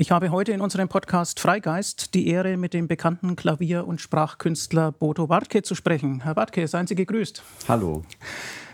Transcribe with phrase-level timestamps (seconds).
[0.00, 4.92] Ich habe heute in unserem Podcast Freigeist die Ehre, mit dem bekannten Klavier- und Sprachkünstler
[4.92, 6.20] Bodo Wartke zu sprechen.
[6.22, 7.42] Herr Wartke, seien Sie gegrüßt.
[7.66, 8.04] Hallo.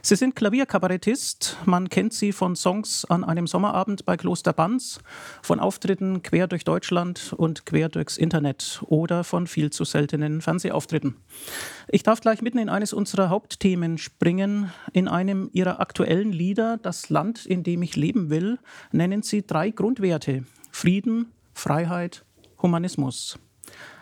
[0.03, 1.57] Sie sind Klavierkabarettist.
[1.65, 5.01] Man kennt Sie von Songs an einem Sommerabend bei Kloster Banz,
[5.41, 11.17] von Auftritten quer durch Deutschland und quer durchs Internet oder von viel zu seltenen Fernsehauftritten.
[11.89, 14.71] Ich darf gleich mitten in eines unserer Hauptthemen springen.
[14.93, 18.59] In einem Ihrer aktuellen Lieder, Das Land, in dem ich leben will,
[18.93, 20.45] nennen Sie drei Grundwerte.
[20.75, 22.25] Frieden, Freiheit,
[22.61, 23.39] Humanismus.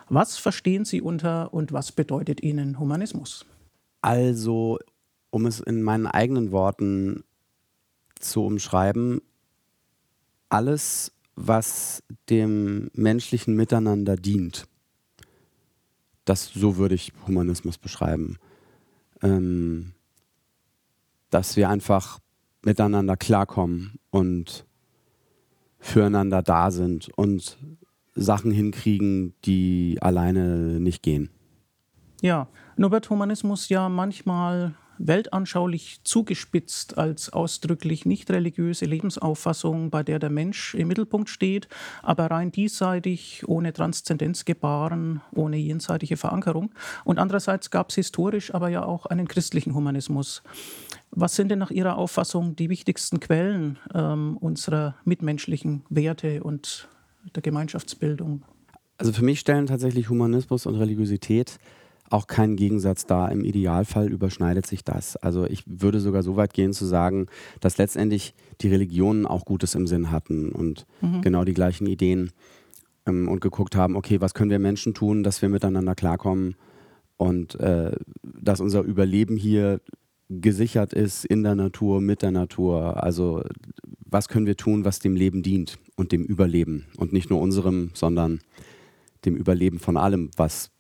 [0.09, 3.45] Was verstehen Sie unter und was bedeutet Ihnen Humanismus?
[4.01, 4.79] Also,
[5.29, 7.25] um es in meinen eigenen Worten
[8.19, 9.21] zu umschreiben,
[10.49, 14.67] alles, was dem menschlichen Miteinander dient.
[16.25, 18.39] Das, so würde ich Humanismus beschreiben.
[19.21, 19.93] Ähm,
[21.29, 22.19] dass wir einfach
[22.63, 24.65] miteinander klarkommen und
[25.83, 27.59] füreinander da sind und
[28.15, 31.29] Sachen hinkriegen, die alleine nicht gehen.
[32.23, 40.31] Ja, nur Humanismus ja manchmal weltanschaulich zugespitzt als ausdrücklich nicht religiöse Lebensauffassung, bei der der
[40.31, 41.69] Mensch im Mittelpunkt steht,
[42.03, 46.73] aber rein diesseitig, ohne Transzendenzgebaren, ohne jenseitige Verankerung.
[47.05, 50.43] Und andererseits gab es historisch aber ja auch einen christlichen Humanismus.
[51.11, 56.89] Was sind denn nach Ihrer Auffassung die wichtigsten Quellen ähm, unserer mitmenschlichen Werte und
[57.35, 58.43] der Gemeinschaftsbildung?
[58.97, 61.59] Also für mich stellen tatsächlich Humanismus und Religiosität
[62.13, 63.33] auch keinen Gegensatz dar.
[63.33, 65.17] Im Idealfall überschneidet sich das.
[65.17, 67.27] Also ich würde sogar so weit gehen zu sagen,
[67.61, 71.23] dass letztendlich die Religionen auch Gutes im Sinn hatten und mhm.
[71.23, 72.31] genau die gleichen Ideen
[73.07, 76.57] ähm, und geguckt haben, okay, was können wir Menschen tun, dass wir miteinander klarkommen
[77.17, 79.81] und äh, dass unser Überleben hier
[80.29, 83.03] gesichert ist in der Natur, mit der Natur.
[83.03, 83.43] Also
[84.05, 87.91] was können wir tun, was dem Leben dient und dem Überleben und nicht nur unserem,
[87.95, 88.41] sondern
[89.25, 90.72] dem Überleben von allem, was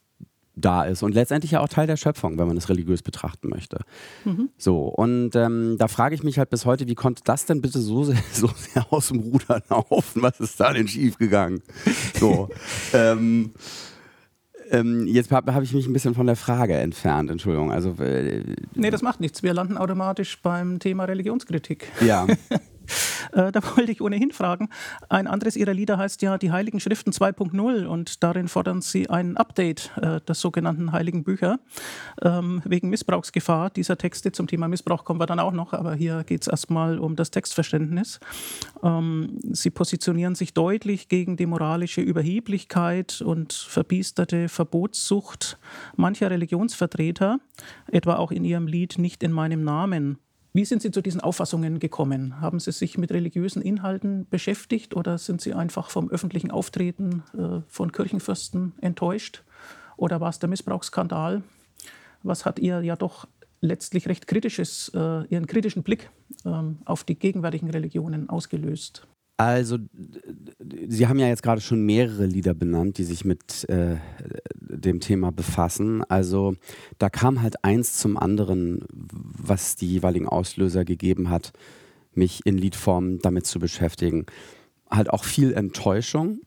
[0.55, 3.81] da ist und letztendlich ja auch Teil der Schöpfung, wenn man es religiös betrachten möchte.
[4.25, 4.51] Mhm.
[4.59, 7.81] So, und ähm, da frage ich mich halt bis heute, wie konnte das denn bitte
[7.81, 10.23] so sehr, so sehr aus dem Ruder laufen?
[10.23, 11.62] Was ist da denn schiefgegangen?
[12.19, 12.49] So,
[12.93, 13.53] ähm,
[14.71, 17.71] ähm, jetzt habe hab ich mich ein bisschen von der Frage entfernt, Entschuldigung.
[17.71, 18.43] Also, äh,
[18.75, 19.43] nee, das macht nichts.
[19.43, 21.89] Wir landen automatisch beim Thema Religionskritik.
[22.01, 22.27] Ja.
[23.32, 24.69] Äh, da wollte ich ohnehin fragen.
[25.09, 29.37] Ein anderes Ihrer Lieder heißt ja Die Heiligen Schriften 2.0 und darin fordern Sie ein
[29.37, 31.59] Update äh, der sogenannten Heiligen Bücher
[32.22, 34.32] ähm, wegen Missbrauchsgefahr dieser Texte.
[34.32, 37.31] Zum Thema Missbrauch kommen wir dann auch noch, aber hier geht es erstmal um das
[37.31, 38.20] Textverständnis.
[38.82, 45.59] Ähm, Sie positionieren sich deutlich gegen die moralische Überheblichkeit und verbiesterte Verbotssucht
[45.97, 47.38] mancher Religionsvertreter,
[47.91, 50.19] etwa auch in Ihrem Lied Nicht in meinem Namen.
[50.55, 52.43] Wie sind Sie zu diesen Auffassungen gekommen?
[52.43, 57.63] Haben Sie sich mit religiösen Inhalten beschäftigt oder sind Sie einfach vom öffentlichen Auftreten äh,
[57.69, 59.45] von Kirchenfürsten enttäuscht?
[59.97, 61.43] Oder war es der Missbrauchsskandal?
[62.23, 63.27] Was hat Ihr ja doch
[63.62, 66.11] letztlich recht kritisches, äh, Ihren kritischen Blick
[66.45, 69.07] ähm, auf die gegenwärtigen Religionen ausgelöst?
[69.43, 69.79] Also,
[70.89, 73.97] Sie haben ja jetzt gerade schon mehrere Lieder benannt, die sich mit äh,
[74.55, 76.05] dem Thema befassen.
[76.05, 76.55] Also,
[76.99, 81.53] da kam halt eins zum anderen, was die jeweiligen Auslöser gegeben hat,
[82.15, 84.27] mich in Liedform damit zu beschäftigen.
[84.89, 86.39] Halt auch viel Enttäuschung,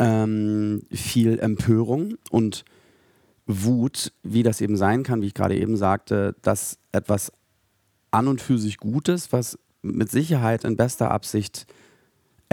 [0.00, 2.64] ähm, viel Empörung und
[3.46, 7.30] Wut, wie das eben sein kann, wie ich gerade eben sagte, dass etwas
[8.10, 11.66] an und für sich Gutes, was mit Sicherheit in bester Absicht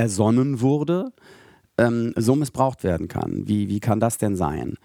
[0.01, 1.13] ersonnen wurde,
[1.77, 3.47] ähm, so missbraucht werden kann.
[3.47, 4.77] Wie, wie kann das denn sein?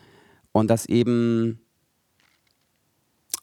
[0.52, 1.58] Und das eben,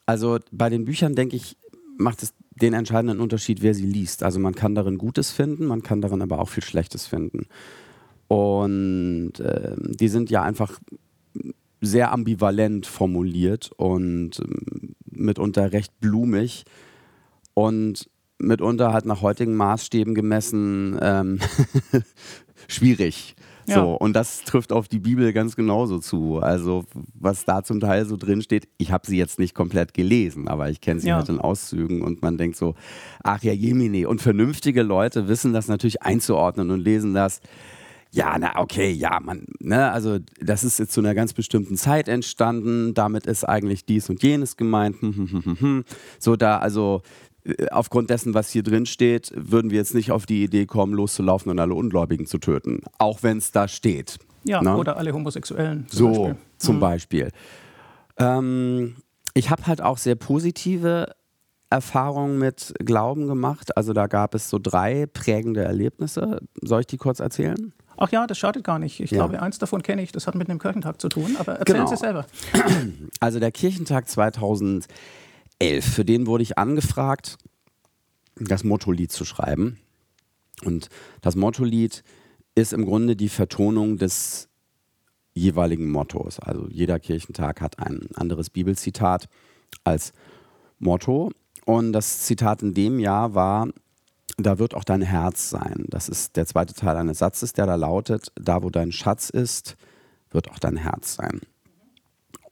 [0.06, 1.58] also bei den Büchern denke ich,
[1.98, 4.22] macht es den entscheidenden Unterschied, wer sie liest.
[4.22, 7.48] Also man kann darin Gutes finden, man kann darin aber auch viel Schlechtes finden.
[8.28, 10.80] Und äh, die sind ja einfach
[11.82, 14.44] sehr ambivalent formuliert und äh,
[15.10, 16.66] mitunter recht blumig.
[17.56, 18.10] Und
[18.40, 21.40] mitunter halt nach heutigen Maßstäben gemessen ähm,
[22.68, 23.36] schwierig.
[23.66, 23.76] Ja.
[23.76, 26.40] So, und das trifft auf die Bibel ganz genauso zu.
[26.40, 30.48] Also, was da zum Teil so drin steht, ich habe sie jetzt nicht komplett gelesen,
[30.48, 31.16] aber ich kenne sie ja.
[31.16, 32.76] halt in Auszügen und man denkt so,
[33.24, 34.10] ach ja, Jemine.
[34.10, 37.40] Und vernünftige Leute wissen das natürlich einzuordnen und lesen das.
[38.12, 42.08] Ja, na okay, ja, man, ne, also das ist jetzt zu einer ganz bestimmten Zeit
[42.08, 45.02] entstanden, damit ist eigentlich dies und jenes gemeint.
[45.02, 45.84] Hm, hm, hm,
[46.20, 47.02] so da, also
[47.72, 51.52] aufgrund dessen, was hier drin steht, würden wir jetzt nicht auf die Idee kommen, loszulaufen
[51.52, 52.82] und alle Ungläubigen zu töten.
[52.98, 54.20] Auch wenn es da steht.
[54.44, 54.74] Ja, Na?
[54.74, 54.80] Ne?
[54.80, 55.88] oder alle Homosexuellen.
[55.90, 56.38] Zum so, Beispiel.
[56.58, 56.80] zum mhm.
[56.80, 57.32] Beispiel.
[58.18, 58.96] Ähm,
[59.34, 61.16] ich habe halt auch sehr positive
[61.70, 63.76] Erfahrungen mit Glauben gemacht.
[63.76, 66.42] Also da gab es so drei prägende Erlebnisse.
[66.62, 67.74] Soll ich die kurz erzählen?
[67.98, 69.00] Ach ja, das schadet gar nicht.
[69.00, 69.18] Ich ja.
[69.18, 71.90] glaube, eins davon kenne ich, das hat mit dem Kirchentag zu tun, aber erzählen genau.
[71.90, 72.26] Sie selber.
[73.20, 74.10] Also der Kirchentag
[75.64, 77.38] 2011, für den wurde ich angefragt,
[78.36, 79.80] das Motto-Lied zu schreiben.
[80.64, 80.90] Und
[81.22, 82.04] das Motto-Lied
[82.56, 84.50] ist im Grunde die Vertonung des
[85.34, 86.40] jeweiligen Mottos.
[86.40, 89.28] Also jeder Kirchentag hat ein anderes Bibelzitat
[89.84, 90.14] als
[90.80, 91.32] Motto.
[91.66, 93.68] Und das Zitat in dem Jahr war,
[94.38, 95.86] da wird auch dein Herz sein.
[95.88, 99.76] Das ist der zweite Teil eines Satzes, der da lautet, da wo dein Schatz ist,
[100.32, 101.42] wird auch dein Herz sein.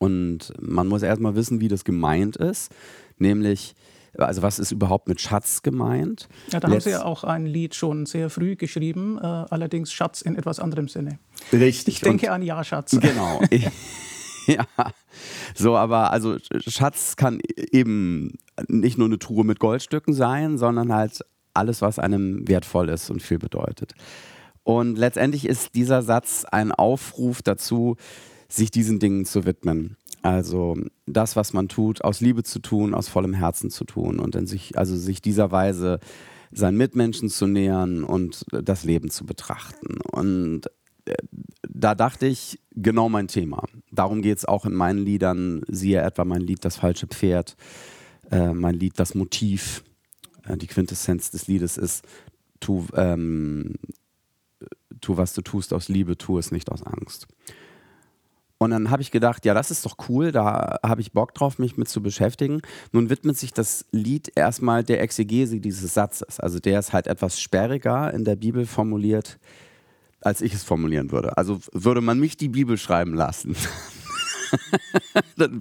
[0.02, 2.72] Und man muss erstmal wissen, wie das gemeint ist,
[3.20, 3.76] nämlich
[4.18, 6.28] also was ist überhaupt mit Schatz gemeint?
[6.52, 9.94] Ja, da Letz haben Sie ja auch ein Lied schon sehr früh geschrieben, äh, allerdings
[9.94, 11.20] Schatz in etwas anderem Sinne.
[11.54, 11.94] Richtig.
[11.96, 12.98] Ich denke Und, an Ja, Schatz.
[13.00, 13.42] Genau.
[14.48, 14.66] ja.
[15.54, 16.38] So, aber also
[16.68, 21.24] Schatz kann eben nicht nur eine Truhe mit Goldstücken sein, sondern halt
[21.54, 23.94] alles, was einem wertvoll ist und viel bedeutet.
[24.64, 27.98] Und letztendlich ist dieser Satz ein Aufruf dazu,
[28.52, 29.98] sich diesen Dingen zu widmen.
[30.22, 30.78] Also
[31.08, 34.46] das, was man tut, aus Liebe zu tun, aus vollem Herzen zu tun und in
[34.46, 36.00] sich, also sich dieser Weise
[36.52, 40.00] seinen Mitmenschen zu nähern und das Leben zu betrachten.
[40.02, 40.68] Und
[41.06, 41.16] äh,
[41.68, 43.64] da dachte ich, genau mein Thema.
[43.92, 47.56] Darum geht es auch in meinen Liedern, siehe etwa mein Lied Das falsche Pferd,
[48.30, 49.84] äh, mein Lied Das Motiv.
[50.46, 52.06] Äh, die Quintessenz des Liedes ist,
[52.60, 53.76] tu, ähm,
[55.00, 57.28] tu, was du tust aus Liebe, tu es nicht aus Angst.
[58.62, 61.58] Und dann habe ich gedacht, ja, das ist doch cool, da habe ich Bock drauf,
[61.58, 62.62] mich mit zu beschäftigen.
[62.92, 66.40] Nun widmet sich das Lied erstmal der Exegese dieses Satzes.
[66.40, 69.40] Also der ist halt etwas sperriger in der Bibel formuliert,
[70.22, 71.38] als ich es formulieren würde.
[71.38, 73.56] Also würde man mich die Bibel schreiben lassen,
[75.38, 75.60] dann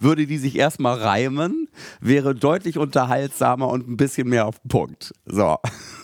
[0.00, 1.68] würde die sich erstmal reimen,
[2.00, 5.14] wäre deutlich unterhaltsamer und ein bisschen mehr auf den Punkt.
[5.26, 5.58] So.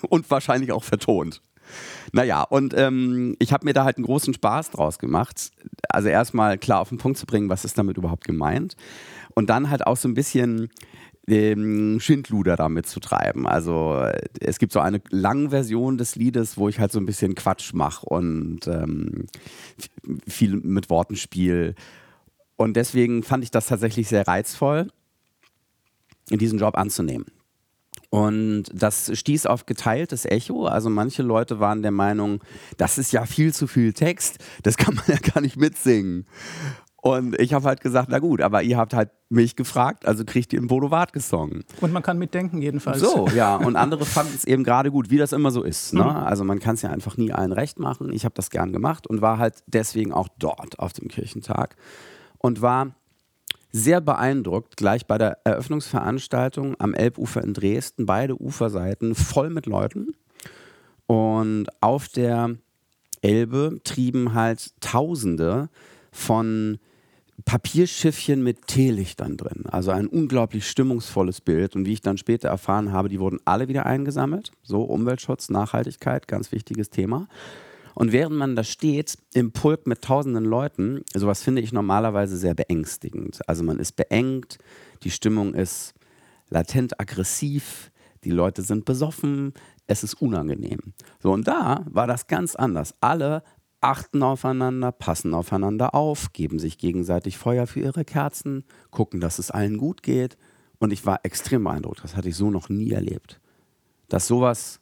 [0.08, 1.42] Und wahrscheinlich auch vertont.
[2.12, 5.50] Naja, und ähm, ich habe mir da halt einen großen Spaß draus gemacht.
[5.88, 8.76] Also erstmal klar auf den Punkt zu bringen, was ist damit überhaupt gemeint.
[9.34, 10.70] Und dann halt auch so ein bisschen
[11.28, 13.46] den Schindluder damit zu treiben.
[13.46, 14.06] Also
[14.40, 17.74] es gibt so eine lange Version des Liedes, wo ich halt so ein bisschen Quatsch
[17.74, 19.26] mache und ähm,
[20.26, 21.74] viel mit Worten spiele.
[22.56, 24.88] Und deswegen fand ich das tatsächlich sehr reizvoll,
[26.30, 27.26] diesen Job anzunehmen.
[28.16, 30.64] Und das stieß auf geteiltes Echo.
[30.64, 32.42] Also manche Leute waren der Meinung,
[32.78, 36.24] das ist ja viel zu viel Text, das kann man ja gar nicht mitsingen.
[36.96, 40.54] Und ich habe halt gesagt, na gut, aber ihr habt halt mich gefragt, also kriegt
[40.54, 41.60] ihr einen Bodo Wartke Song.
[41.82, 43.00] Und man kann mitdenken jedenfalls.
[43.00, 43.54] So, ja.
[43.54, 45.92] Und andere fanden es eben gerade gut, wie das immer so ist.
[45.92, 46.02] Ne?
[46.02, 46.08] Mhm.
[46.08, 48.10] Also man kann es ja einfach nie allen recht machen.
[48.14, 51.76] Ich habe das gern gemacht und war halt deswegen auch dort auf dem Kirchentag
[52.38, 52.94] und war
[53.76, 60.14] sehr beeindruckt, gleich bei der Eröffnungsveranstaltung am Elbufer in Dresden, beide Uferseiten voll mit Leuten.
[61.06, 62.56] Und auf der
[63.22, 65.68] Elbe trieben halt Tausende
[66.10, 66.78] von
[67.44, 69.64] Papierschiffchen mit Teelichtern drin.
[69.66, 71.76] Also ein unglaublich stimmungsvolles Bild.
[71.76, 74.52] Und wie ich dann später erfahren habe, die wurden alle wieder eingesammelt.
[74.62, 77.28] So Umweltschutz, Nachhaltigkeit, ganz wichtiges Thema.
[77.96, 82.52] Und während man da steht im Pulk mit tausenden Leuten, sowas finde ich normalerweise sehr
[82.52, 83.40] beängstigend.
[83.48, 84.58] Also man ist beengt,
[85.02, 85.94] die Stimmung ist
[86.50, 87.90] latent aggressiv,
[88.22, 89.54] die Leute sind besoffen,
[89.86, 90.92] es ist unangenehm.
[91.20, 92.94] So, und da war das ganz anders.
[93.00, 93.42] Alle
[93.80, 99.50] achten aufeinander, passen aufeinander auf, geben sich gegenseitig Feuer für ihre Kerzen, gucken, dass es
[99.50, 100.36] allen gut geht.
[100.78, 102.04] Und ich war extrem beeindruckt.
[102.04, 103.40] Das hatte ich so noch nie erlebt.
[104.10, 104.80] Dass sowas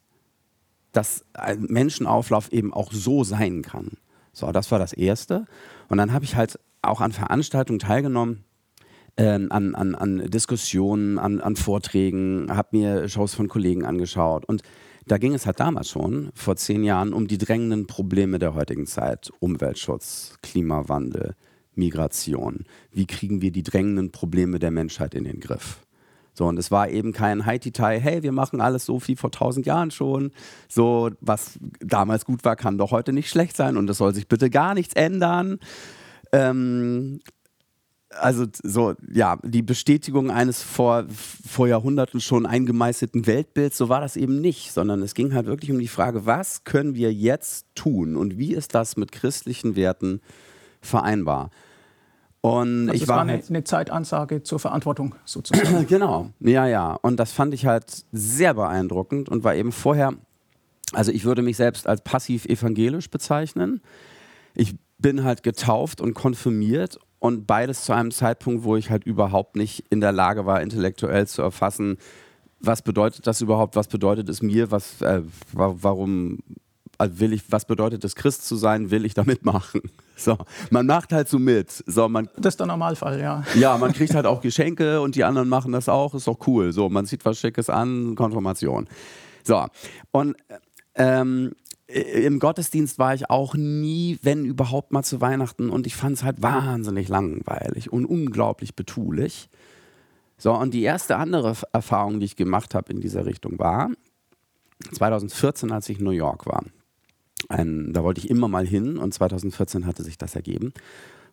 [0.95, 3.93] dass ein Menschenauflauf eben auch so sein kann.
[4.33, 5.45] So, das war das Erste.
[5.89, 8.45] Und dann habe ich halt auch an Veranstaltungen teilgenommen,
[9.17, 14.45] äh, an, an, an Diskussionen, an, an Vorträgen, habe mir Shows von Kollegen angeschaut.
[14.45, 14.63] Und
[15.07, 18.87] da ging es halt damals schon, vor zehn Jahren, um die drängenden Probleme der heutigen
[18.87, 19.31] Zeit.
[19.39, 21.35] Umweltschutz, Klimawandel,
[21.75, 22.65] Migration.
[22.91, 25.84] Wie kriegen wir die drängenden Probleme der Menschheit in den Griff?
[26.35, 29.67] So, und es war eben kein Haiti-Tai, hey, wir machen alles so wie vor tausend
[29.67, 30.33] Jahren schon.
[30.69, 34.27] So, was damals gut war, kann doch heute nicht schlecht sein und es soll sich
[34.27, 35.61] bitte gar nichts ändern.
[36.33, 37.21] Ähm,
[38.11, 44.17] also so, ja, die Bestätigung eines vor, vor Jahrhunderten schon eingemeißelten Weltbilds, so war das
[44.17, 48.17] eben nicht, sondern es ging halt wirklich um die Frage, was können wir jetzt tun
[48.17, 50.21] und wie ist das mit christlichen Werten
[50.81, 51.51] vereinbar?
[52.45, 55.87] Und also ich war, war eine, halt eine, Zeitansage zur Verantwortung sozusagen.
[55.89, 56.93] genau, ja, ja.
[57.01, 60.13] Und das fand ich halt sehr beeindruckend und war eben vorher,
[60.93, 63.81] also ich würde mich selbst als passiv evangelisch bezeichnen.
[64.55, 69.57] Ich bin halt getauft und konfirmiert und beides zu einem Zeitpunkt, wo ich halt überhaupt
[69.57, 71.97] nicht in der Lage war, intellektuell zu erfassen,
[72.61, 75.23] was bedeutet das überhaupt, was bedeutet es mir, was, äh,
[75.55, 76.41] warum
[76.99, 78.91] also will ich, was bedeutet es, Christ zu sein?
[78.91, 79.81] Will ich da mitmachen?
[80.17, 80.39] So,
[80.71, 81.71] man macht halt so mit.
[81.87, 83.43] So, man, das ist der Normalfall, ja.
[83.57, 86.73] Ja, man kriegt halt auch Geschenke und die anderen machen das auch, ist doch cool.
[86.73, 88.89] So, man zieht was Schickes an, Konfirmation.
[89.43, 89.67] So,
[90.13, 90.37] und
[90.95, 91.53] ähm,
[91.87, 96.25] im Gottesdienst war ich auch nie, wenn überhaupt mal zu Weihnachten und ich fand es
[96.25, 99.51] halt wahnsinnig langweilig und unglaublich betulich.
[100.39, 103.91] So, und die erste andere Erfahrung, die ich gemacht habe in dieser Richtung war
[104.93, 106.65] 2014, als ich in New York war.
[107.49, 110.73] Ein, da wollte ich immer mal hin und 2014 hatte sich das ergeben.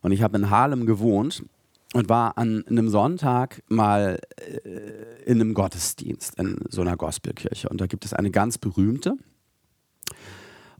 [0.00, 1.44] Und ich habe in Harlem gewohnt
[1.92, 7.68] und war an einem Sonntag mal äh, in einem Gottesdienst in so einer Gospelkirche.
[7.68, 9.14] Und da gibt es eine ganz berühmte.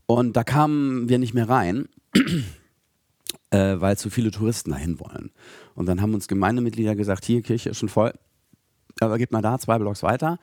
[0.05, 1.87] Und da kamen wir nicht mehr rein,
[3.51, 5.31] äh, weil zu viele Touristen dahin wollen.
[5.75, 8.13] Und dann haben uns Gemeindemitglieder gesagt, hier, Kirche ist schon voll,
[8.99, 10.39] aber geht mal da, zwei Blocks weiter.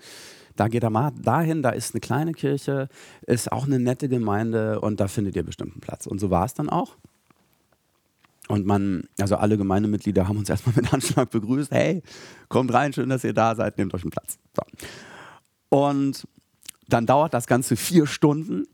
[0.57, 2.89] Da geht er mal dahin, da ist eine kleine Kirche,
[3.27, 6.07] ist auch eine nette Gemeinde und da findet ihr bestimmt einen Platz.
[6.07, 6.97] Und so war es dann auch.
[8.49, 11.71] Und man, also alle Gemeindemitglieder haben uns erstmal mit Anschlag begrüßt.
[11.71, 12.03] Hey,
[12.49, 14.39] kommt rein, schön, dass ihr da seid, nehmt euch einen Platz.
[14.57, 14.63] So.
[15.69, 16.27] Und
[16.89, 18.67] dann dauert das Ganze vier Stunden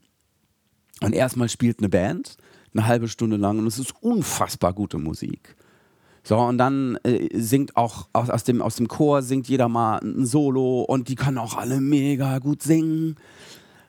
[1.03, 2.39] und erstmal spielt eine Band
[2.77, 5.57] eine halbe Stunde lang und es ist unfassbar gute Musik.
[6.27, 9.99] So, und dann äh, singt auch aus, aus, dem, aus dem Chor singt jeder mal
[9.99, 13.15] ein Solo und die können auch alle mega gut singen.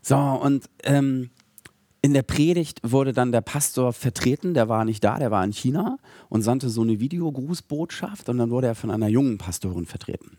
[0.03, 1.31] So, und ähm,
[2.03, 5.51] in der Predigt wurde dann der Pastor vertreten, der war nicht da, der war in
[5.51, 5.97] China
[6.29, 10.37] und sandte so eine Videogrußbotschaft und dann wurde er von einer jungen Pastorin vertreten.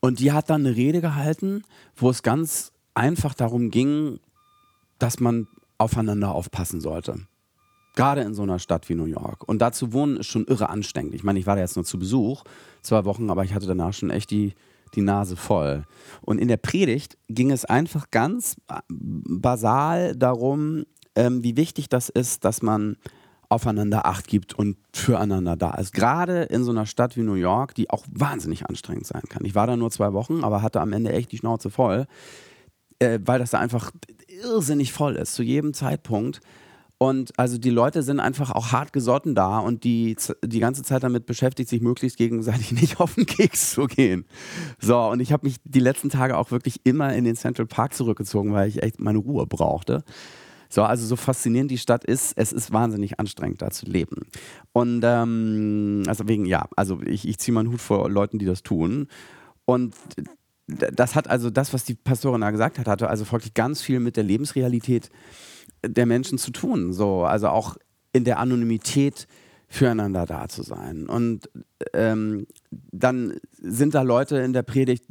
[0.00, 1.62] Und die hat dann eine Rede gehalten,
[1.96, 4.20] wo es ganz einfach darum ging,
[4.98, 5.48] dass man
[5.78, 7.20] aufeinander aufpassen sollte.
[7.94, 9.48] Gerade in so einer Stadt wie New York.
[9.48, 11.14] Und da zu wohnen ist schon irre anstrengend.
[11.14, 12.44] Ich meine, ich war da jetzt nur zu Besuch,
[12.82, 14.54] zwei Wochen, aber ich hatte danach schon echt die,
[14.94, 15.84] die Nase voll.
[16.20, 18.56] Und in der Predigt ging es einfach ganz
[18.88, 20.84] basal darum,
[21.16, 22.96] ähm, wie wichtig das ist, dass man
[23.48, 25.92] aufeinander Acht gibt und füreinander da ist.
[25.92, 29.44] Gerade in so einer Stadt wie New York, die auch wahnsinnig anstrengend sein kann.
[29.44, 32.06] Ich war da nur zwei Wochen, aber hatte am Ende echt die Schnauze voll,
[32.98, 33.90] äh, weil das da einfach
[34.42, 36.40] irrsinnig voll ist, zu jedem Zeitpunkt.
[37.00, 41.04] Und also die Leute sind einfach auch hart gesotten da und die die ganze Zeit
[41.04, 44.24] damit beschäftigt, sich möglichst gegenseitig nicht auf den Keks zu gehen.
[44.80, 47.94] So, und ich habe mich die letzten Tage auch wirklich immer in den Central Park
[47.94, 50.02] zurückgezogen, weil ich echt meine Ruhe brauchte.
[50.68, 54.26] So, also so faszinierend die Stadt ist, es ist wahnsinnig anstrengend, da zu leben.
[54.72, 58.62] Und ähm, also wegen, ja, also ich, ich ziehe meinen Hut vor Leuten, die das
[58.62, 59.06] tun.
[59.64, 59.94] Und
[60.66, 64.00] das hat also das, was die Pastorin da gesagt hat, hatte also wirklich ganz viel
[64.00, 65.10] mit der Lebensrealität
[65.84, 66.92] der Menschen zu tun.
[66.92, 67.76] So, also auch
[68.12, 69.26] in der Anonymität
[69.68, 71.06] füreinander da zu sein.
[71.06, 71.50] Und
[71.92, 75.04] ähm, dann sind da Leute in der Predigt,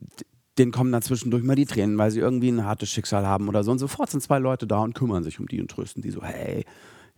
[0.57, 3.63] denen kommen dann zwischendurch mal die Tränen, weil sie irgendwie ein hartes Schicksal haben oder
[3.63, 3.71] so.
[3.71, 6.23] Und sofort sind zwei Leute da und kümmern sich um die und trösten die so,
[6.23, 6.65] hey,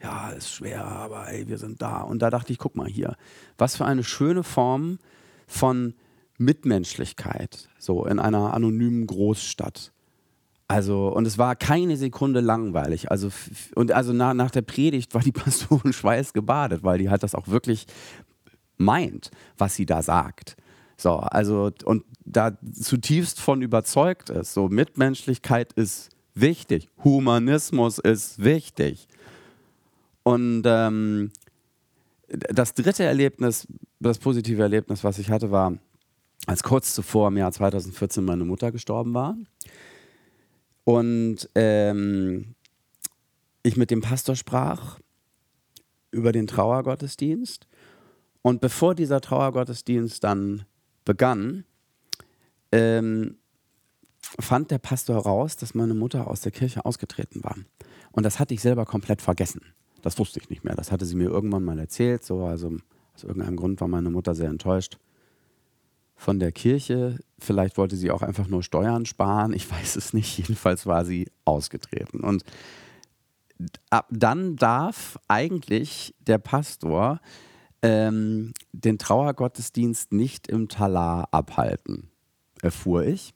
[0.02, 2.02] ja, ist schwer, aber hey, wir sind da.
[2.02, 3.16] Und da dachte ich, guck mal hier,
[3.58, 5.00] was für eine schöne Form
[5.48, 5.94] von
[6.38, 9.92] Mitmenschlichkeit, so in einer anonymen Großstadt.
[10.70, 13.10] Also, und es war keine Sekunde langweilig.
[13.10, 13.32] Also,
[13.74, 17.48] und also nach, nach der Predigt war die Pastorin schweißgebadet, weil die halt das auch
[17.48, 17.88] wirklich
[18.78, 20.56] meint, was sie da sagt.
[20.96, 24.54] So, also, und da zutiefst von überzeugt ist.
[24.54, 26.88] So, Mitmenschlichkeit ist wichtig.
[27.04, 29.08] Humanismus ist wichtig.
[30.22, 31.32] Und ähm,
[32.28, 33.68] das dritte Erlebnis,
[34.00, 35.74] das positive Erlebnis, was ich hatte, war,
[36.46, 39.36] als kurz zuvor im Jahr 2014 meine Mutter gestorben war
[40.84, 42.56] und ähm,
[43.64, 45.00] ich mit dem Pastor sprach
[46.12, 47.68] über den Trauergottesdienst.
[48.42, 50.66] Und bevor dieser Trauergottesdienst dann
[51.06, 51.66] begann,
[52.72, 53.38] ähm,
[54.40, 57.56] fand der Pastor heraus, dass meine Mutter aus der Kirche ausgetreten war.
[58.12, 59.62] Und das hatte ich selber komplett vergessen.
[60.02, 60.76] Das wusste ich nicht mehr.
[60.76, 62.24] Das hatte sie mir irgendwann mal erzählt.
[62.24, 62.78] So, also
[63.14, 64.98] aus irgendeinem Grund war meine Mutter sehr enttäuscht
[66.16, 67.20] von der Kirche.
[67.44, 69.54] Vielleicht wollte sie auch einfach nur Steuern sparen.
[69.54, 70.38] Ich weiß es nicht.
[70.38, 72.22] Jedenfalls war sie ausgetreten.
[72.22, 72.44] Und
[73.90, 77.20] ab dann darf eigentlich der Pastor
[77.82, 82.10] ähm, den Trauergottesdienst nicht im Talar abhalten,
[82.62, 83.34] erfuhr ich.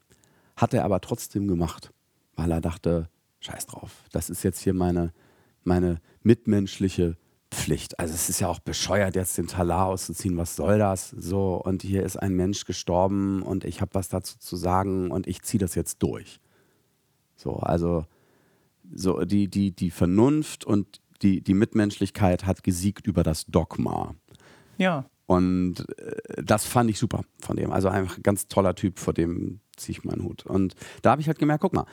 [0.56, 1.92] Hat er aber trotzdem gemacht,
[2.36, 5.14] weil er dachte, scheiß drauf, das ist jetzt hier meine,
[5.64, 7.18] meine mitmenschliche
[7.54, 8.00] Pflicht.
[8.00, 10.38] Also es ist ja auch bescheuert, jetzt den Talar auszuziehen.
[10.38, 11.10] Was soll das?
[11.10, 15.28] So, und hier ist ein Mensch gestorben und ich habe was dazu zu sagen und
[15.28, 16.40] ich ziehe das jetzt durch.
[17.36, 18.06] So, also
[18.94, 24.16] so die, die, die Vernunft und die, die Mitmenschlichkeit hat gesiegt über das Dogma.
[24.78, 25.06] Ja.
[25.26, 27.72] Und äh, das fand ich super von dem.
[27.72, 30.46] Also einfach ein ganz toller Typ, vor dem ziehe ich meinen Hut.
[30.46, 31.86] Und da habe ich halt gemerkt, guck mal,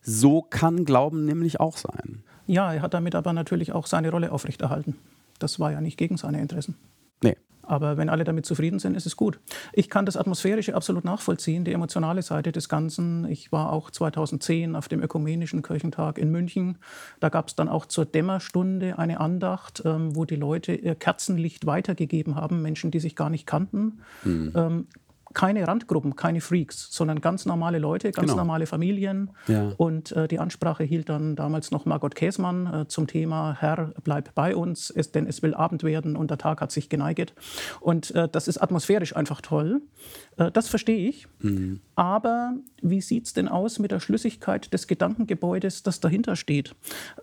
[0.00, 2.22] so kann Glauben nämlich auch sein.
[2.48, 4.96] Ja, er hat damit aber natürlich auch seine Rolle aufrechterhalten.
[5.38, 6.76] Das war ja nicht gegen seine Interessen.
[7.22, 7.36] Nee.
[7.62, 9.38] Aber wenn alle damit zufrieden sind, ist es gut.
[9.74, 13.26] Ich kann das Atmosphärische absolut nachvollziehen, die emotionale Seite des Ganzen.
[13.28, 16.78] Ich war auch 2010 auf dem Ökumenischen Kirchentag in München.
[17.20, 21.66] Da gab es dann auch zur Dämmerstunde eine Andacht, ähm, wo die Leute ihr Kerzenlicht
[21.66, 24.00] weitergegeben haben, Menschen, die sich gar nicht kannten.
[24.24, 24.52] Mhm.
[24.56, 24.86] Ähm,
[25.34, 28.38] keine Randgruppen, keine Freaks, sondern ganz normale Leute, ganz genau.
[28.38, 29.30] normale Familien.
[29.46, 29.72] Ja.
[29.76, 34.34] Und äh, die Ansprache hielt dann damals noch Margot Käsmann äh, zum Thema Herr, bleib
[34.34, 37.34] bei uns, es, denn es will Abend werden und der Tag hat sich geneiget.
[37.80, 39.82] Und äh, das ist atmosphärisch einfach toll.
[40.38, 41.28] Äh, das verstehe ich.
[41.40, 41.80] Mhm.
[41.94, 46.74] Aber wie sieht es denn aus mit der Schlüssigkeit des Gedankengebäudes, das dahinter steht?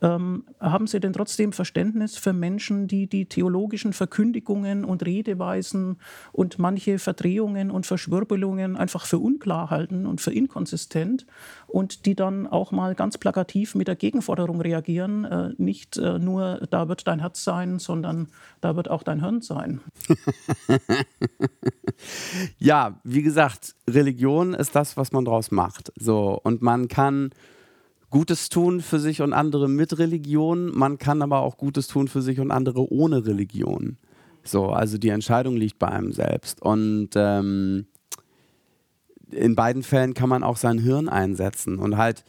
[0.02, 5.98] Ähm, haben Sie denn trotzdem Verständnis für Menschen, die die theologischen Verkündigungen und Redeweisen
[6.34, 11.26] und manche Verdrehungen und Verschwurbelungen einfach für unklar halten und für inkonsistent
[11.68, 15.26] und die dann auch mal ganz plakativ mit der Gegenforderung reagieren?
[15.26, 18.28] Äh, nicht äh, nur, da wird dein Herz sein, sondern
[18.62, 19.82] da wird auch dein Hirn sein.
[22.58, 25.92] ja, wie gesagt, Religion ist das, was man daraus macht.
[25.98, 27.32] So, und man kann
[28.10, 32.22] Gutes tun für sich und andere mit Religion, man kann aber auch Gutes tun für
[32.22, 33.98] sich und andere ohne Religion.
[34.44, 36.62] So, also die Entscheidung liegt bei einem selbst.
[36.62, 37.88] Und ähm,
[39.36, 42.24] in beiden Fällen kann man auch sein Hirn einsetzen und halt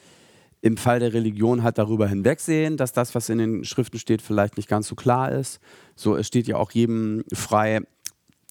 [0.63, 4.57] im Fall der Religion halt darüber hinwegsehen, dass das, was in den Schriften steht, vielleicht
[4.57, 5.61] nicht ganz so klar ist.
[5.95, 7.83] So, es steht ja auch jedem frei,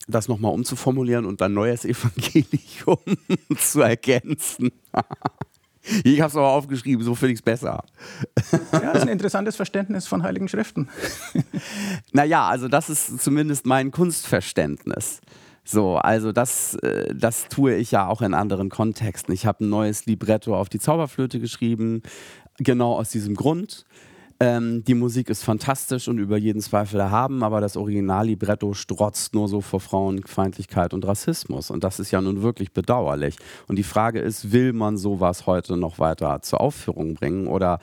[0.07, 2.99] das nochmal umzuformulieren und ein neues Evangelium
[3.57, 4.71] zu ergänzen.
[6.03, 7.83] Ich habe es aber aufgeschrieben, so finde ich es besser.
[8.71, 10.89] Ja, das ist ein interessantes Verständnis von Heiligen Schriften.
[12.11, 15.21] Naja, also das ist zumindest mein Kunstverständnis.
[15.65, 19.33] So, also das, äh, das tue ich ja auch in anderen Kontexten.
[19.33, 22.03] Ich habe ein neues Libretto auf die Zauberflöte geschrieben,
[22.59, 23.85] genau aus diesem Grund.
[24.39, 29.47] Ähm, die Musik ist fantastisch und über jeden Zweifel erhaben, aber das Original-Libretto strotzt nur
[29.47, 31.71] so vor Frauenfeindlichkeit und Rassismus.
[31.71, 33.37] Und das ist ja nun wirklich bedauerlich.
[33.67, 37.79] Und die Frage ist, will man sowas heute noch weiter zur Aufführung bringen oder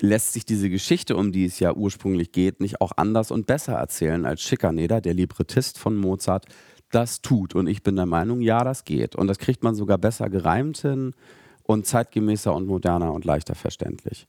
[0.00, 3.74] lässt sich diese Geschichte, um die es ja ursprünglich geht, nicht auch anders und besser
[3.74, 6.46] erzählen als Schikaneder, der Librettist von Mozart,
[6.90, 7.54] das tut.
[7.54, 9.16] Und ich bin der Meinung, ja, das geht.
[9.16, 11.14] Und das kriegt man sogar besser gereimt hin
[11.64, 14.26] und zeitgemäßer und moderner und leichter verständlich.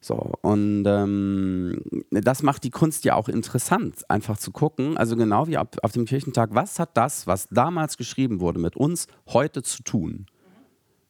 [0.00, 5.48] So, und ähm, das macht die Kunst ja auch interessant, einfach zu gucken, also genau
[5.48, 9.62] wie auf, auf dem Kirchentag, was hat das, was damals geschrieben wurde, mit uns heute
[9.62, 10.26] zu tun?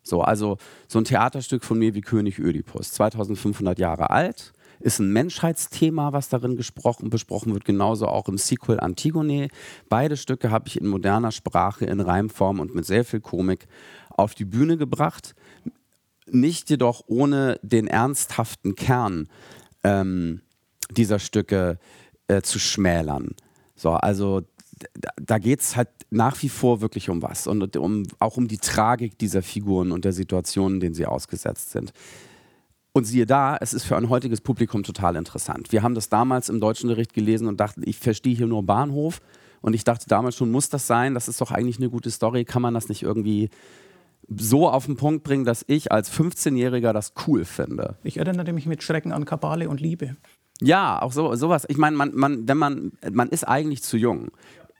[0.02, 0.56] So, also
[0.88, 6.29] so ein Theaterstück von mir wie König Ödipus, 2500 Jahre alt, ist ein Menschheitsthema, was
[6.29, 9.49] darin gesprochen, besprochen wird, genauso auch im Sequel Antigone.
[9.89, 13.67] Beide Stücke habe ich in moderner Sprache, in Reimform und mit sehr viel Komik
[14.11, 15.35] auf die Bühne gebracht
[16.31, 19.29] nicht jedoch ohne den ernsthaften Kern
[19.85, 20.43] ähm,
[20.91, 21.79] dieser Stücke
[22.29, 23.35] äh, zu schmälern.
[23.75, 24.43] So, also
[25.17, 28.59] da, geht es halt nach wie vor wirklich um was und um, auch um die
[28.59, 31.93] Tragik dieser Figuren und der Situationen, denen sie ausgesetzt sind.
[32.96, 35.70] Und siehe da, es ist für ein heutiges Publikum total interessant.
[35.70, 39.20] Wir haben das damals im deutschen Gericht gelesen und dachten, ich verstehe hier nur Bahnhof.
[39.61, 41.12] Und ich dachte damals schon, muss das sein?
[41.12, 42.46] Das ist doch eigentlich eine gute Story.
[42.46, 43.50] Kann man das nicht irgendwie
[44.35, 47.98] so auf den Punkt bringen, dass ich als 15-Jähriger das cool finde.
[48.02, 50.16] Ich erinnere mich mit Schrecken an Kabale und Liebe.
[50.62, 51.66] Ja, auch so, sowas.
[51.68, 54.30] Ich meine, man, man, wenn man, man ist eigentlich zu jung.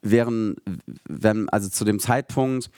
[0.01, 0.63] Während,
[1.07, 2.71] wenn, also zu dem Zeitpunkt,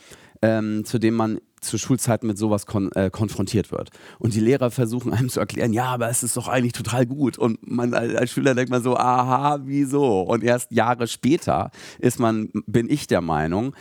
[0.42, 3.90] ähm, zu dem man zur Schulzeit mit sowas kon äh, konfrontiert wird.
[4.18, 7.38] Und die Lehrer versuchen einem zu erklären, ja, aber es ist doch eigentlich total gut.
[7.38, 10.22] Und man als Schüler denkt man so, aha, wieso?
[10.22, 13.74] Und erst Jahre später ist man, bin ich der Meinung,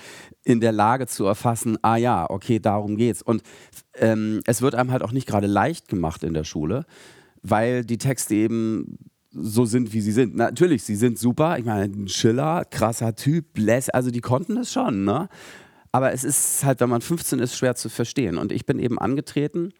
[0.43, 3.21] in der Lage zu erfassen, ah ja, okay, darum geht's.
[3.21, 3.43] Und
[3.95, 6.85] ähm, es wird einem halt auch nicht gerade leicht gemacht in der Schule,
[7.41, 8.97] weil die Texte eben
[9.31, 10.35] so sind, wie sie sind.
[10.35, 11.59] Natürlich, sie sind super.
[11.59, 13.45] Ich meine, Schiller, krasser Typ,
[13.93, 15.29] also die konnten es schon, ne?
[15.91, 18.37] Aber es ist halt, wenn man 15 ist, schwer zu verstehen.
[18.37, 19.73] Und ich bin eben angetreten,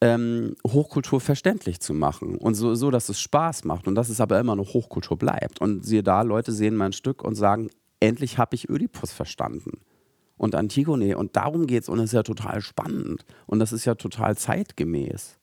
[0.00, 4.20] ähm, Hochkultur verständlich zu machen und so, so, dass es Spaß macht und dass es
[4.20, 5.60] aber immer noch Hochkultur bleibt.
[5.60, 7.68] Und siehe da, Leute sehen mein Stück und sagen,
[8.00, 9.72] endlich habe ich Ödipus verstanden
[10.38, 13.84] und Antigone und darum geht es und es ist ja total spannend und das ist
[13.84, 15.38] ja total zeitgemäß.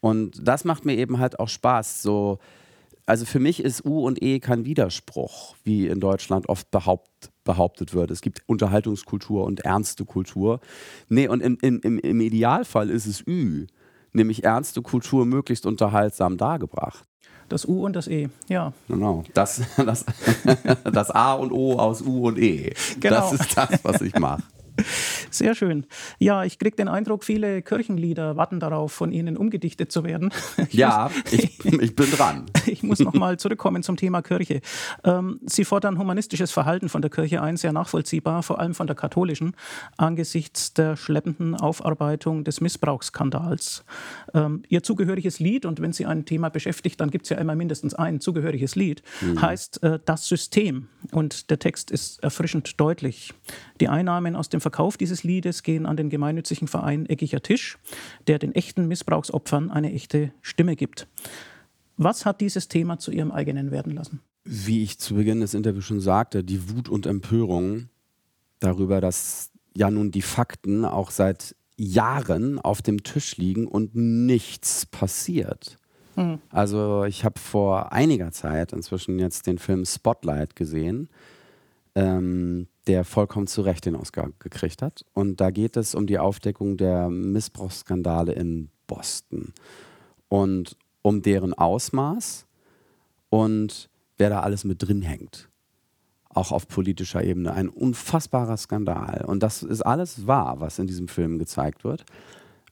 [0.00, 2.38] Und das macht mir eben halt auch Spaß, so
[3.08, 7.94] also für mich ist U und E kein Widerspruch, wie in Deutschland oft behaupt, behauptet
[7.94, 8.10] wird.
[8.10, 10.60] Es gibt Unterhaltungskultur und ernste Kultur.
[11.08, 13.66] Nee, und im, im, im Idealfall ist es Ü,
[14.12, 17.04] nämlich ernste Kultur möglichst unterhaltsam dargebracht.
[17.48, 18.74] Das U und das E, ja.
[18.86, 19.24] Genau.
[19.32, 20.04] Das, das,
[20.84, 22.74] das A und O aus U und E.
[23.00, 23.16] Genau.
[23.16, 24.42] Das ist das, was ich mache.
[25.30, 25.86] Sehr schön.
[26.18, 30.32] Ja, ich kriege den Eindruck, viele Kirchenlieder warten darauf, von Ihnen umgedichtet zu werden.
[30.68, 32.46] Ich ja, muss, ich, ich, bin dran.
[32.66, 34.60] ich muss nochmal zurückkommen zum Thema Kirche.
[35.04, 38.96] Ähm, Sie fordern humanistisches Verhalten von der Kirche ein, sehr nachvollziehbar, vor allem von der
[38.96, 39.54] katholischen,
[39.96, 43.84] angesichts der schleppenden Aufarbeitung des Missbrauchsskandals.
[44.34, 47.54] Ähm, Ihr zugehöriges Lied, und wenn Sie ein Thema beschäftigt, dann gibt es ja immer
[47.54, 49.40] mindestens ein zugehöriges Lied, mhm.
[49.40, 50.88] heißt äh, Das System.
[51.12, 53.34] Und der Text ist erfrischend deutlich.
[53.80, 57.78] Die Einnahmen aus dem Verkauf dieses Liedes gehen an den gemeinnützigen Verein Eckiger Tisch,
[58.26, 61.08] der den echten Missbrauchsopfern eine echte Stimme gibt.
[61.96, 64.20] Was hat dieses Thema zu Ihrem eigenen werden lassen?
[64.44, 67.88] Wie ich zu Beginn des Interviews schon sagte, die Wut und Empörung
[68.60, 74.84] darüber, dass ja nun die Fakten auch seit Jahren auf dem Tisch liegen und nichts
[74.84, 75.78] passiert.
[76.16, 76.40] Hm.
[76.50, 81.08] Also ich habe vor einiger Zeit inzwischen jetzt den Film Spotlight gesehen,
[81.98, 85.04] ähm, der vollkommen zu Recht den Oscar gekriegt hat.
[85.14, 89.52] Und da geht es um die Aufdeckung der Missbrauchsskandale in Boston
[90.28, 92.46] und um deren Ausmaß
[93.30, 95.48] und wer da alles mit drin hängt.
[96.28, 97.52] Auch auf politischer Ebene.
[97.52, 99.24] Ein unfassbarer Skandal.
[99.24, 102.04] Und das ist alles wahr, was in diesem Film gezeigt wird.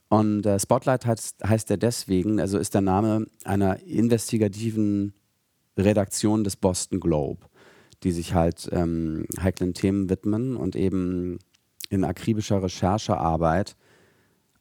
[0.09, 5.15] Und äh, Spotlight heißt, heißt er deswegen, also ist der Name einer investigativen
[5.77, 7.41] Redaktion des Boston Globe
[8.03, 11.39] die sich halt ähm, heiklen Themen widmen und eben
[11.89, 13.77] in akribischer Recherchearbeit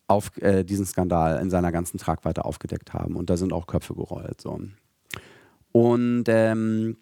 [0.07, 3.15] auf äh, diesen Skandal in seiner ganzen Tragweite aufgedeckt haben.
[3.15, 4.41] Und da sind auch Köpfe gerollt.
[4.41, 4.59] So.
[5.71, 6.97] Und ähm,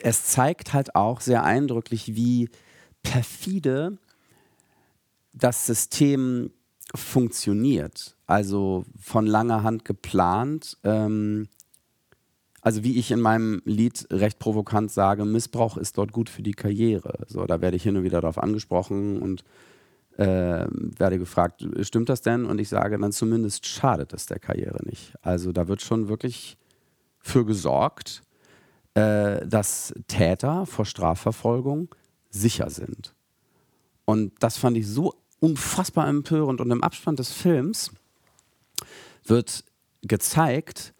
[0.00, 2.48] es zeigt halt auch sehr eindrücklich, wie
[3.02, 3.98] perfide
[5.32, 6.50] das System
[6.94, 8.16] funktioniert.
[8.26, 10.78] Also von langer Hand geplant.
[10.84, 11.48] Ähm,
[12.60, 16.52] also wie ich in meinem Lied recht provokant sage, Missbrauch ist dort gut für die
[16.52, 17.24] Karriere.
[17.26, 19.44] So, da werde ich hin und wieder darauf angesprochen und
[20.16, 22.44] äh, werde gefragt, stimmt das denn?
[22.44, 25.14] Und ich sage dann zumindest schadet es der Karriere nicht.
[25.22, 26.58] Also da wird schon wirklich
[27.20, 28.22] für gesorgt,
[28.94, 31.94] äh, dass Täter vor Strafverfolgung
[32.30, 33.14] sicher sind.
[34.04, 36.60] Und das fand ich so unfassbar empörend.
[36.60, 37.92] Und im Abspann des Films
[39.24, 39.64] wird
[40.02, 40.94] gezeigt,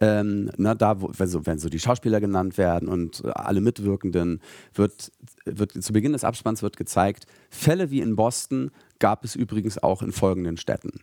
[0.00, 4.40] ähm, na, da, wo, wenn, so, wenn so die Schauspieler genannt werden und alle Mitwirkenden,
[4.74, 5.12] wird,
[5.44, 10.02] wird zu Beginn des Abspanns wird gezeigt, Fälle wie in Boston gab es übrigens auch
[10.02, 11.00] in folgenden Städten.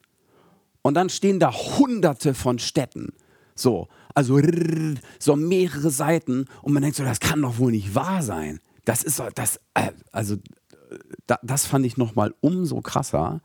[0.82, 3.14] Und dann stehen da hunderte von Städten.
[3.56, 4.40] So, also
[5.20, 8.60] so mehrere Seiten und man denkt so, das kann doch wohl nicht wahr sein.
[8.86, 10.38] Das ist das, äh, also
[11.44, 13.42] das fand ich nochmal umso krasser.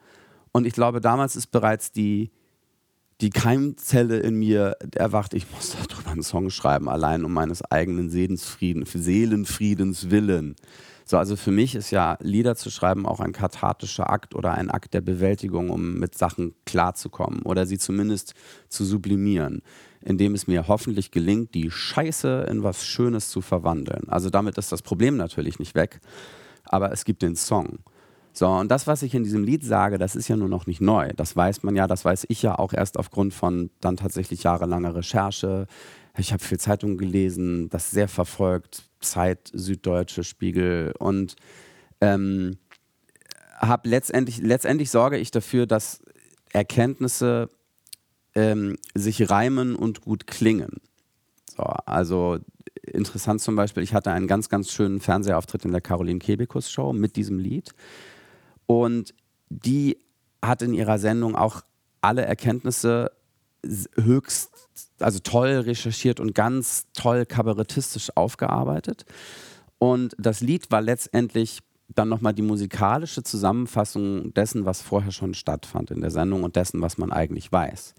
[0.53, 2.31] Und ich glaube, damals ist bereits die,
[3.21, 8.11] die Keimzelle in mir erwacht, ich muss darüber einen Song schreiben, allein um meines eigenen
[8.11, 10.55] Seelenfrieden, Seelenfriedens willen.
[11.09, 14.71] So, also für mich ist ja Lieder zu schreiben auch ein kathartischer Akt oder ein
[14.71, 18.35] Akt der Bewältigung, um mit Sachen klarzukommen oder sie zumindest
[18.69, 19.63] zu sublimieren,
[20.01, 24.09] indem es mir hoffentlich gelingt, die Scheiße in was Schönes zu verwandeln.
[24.09, 26.01] Also damit ist das Problem natürlich nicht weg,
[26.65, 27.79] aber es gibt den Song.
[28.39, 30.83] So, und das, was ich in diesem Lied sage, das ist ja nur noch nicht
[30.83, 31.11] neu.
[31.17, 34.95] Das weiß man ja, das weiß ich ja auch erst aufgrund von dann tatsächlich jahrelanger
[34.95, 35.67] Recherche.
[36.19, 41.37] Ich habe viel Zeitungen gelesen, das sehr verfolgt, Zeit, Süddeutsche, Spiegel und
[42.03, 42.59] ähm,
[43.57, 46.03] habe letztendlich, letztendlich sorge ich dafür, dass
[46.53, 47.49] Erkenntnisse
[48.35, 50.83] ähm, sich reimen und gut klingen.
[51.57, 52.39] So, also
[52.83, 56.93] interessant zum Beispiel, ich hatte einen ganz, ganz schönen Fernsehauftritt in der Caroline Kebekus Show
[56.93, 57.73] mit diesem Lied.
[58.67, 59.15] Und
[59.49, 59.99] die
[60.43, 61.63] hat in ihrer Sendung auch
[62.01, 63.11] alle Erkenntnisse
[63.97, 64.51] höchst,
[65.01, 69.05] also toll recherchiert und ganz toll kabarettistisch aufgearbeitet.
[69.79, 75.91] Und das Lied war letztendlich dann nochmal die musikalische Zusammenfassung dessen, was vorher schon stattfand
[75.91, 77.95] in der Sendung und dessen, was man eigentlich weiß.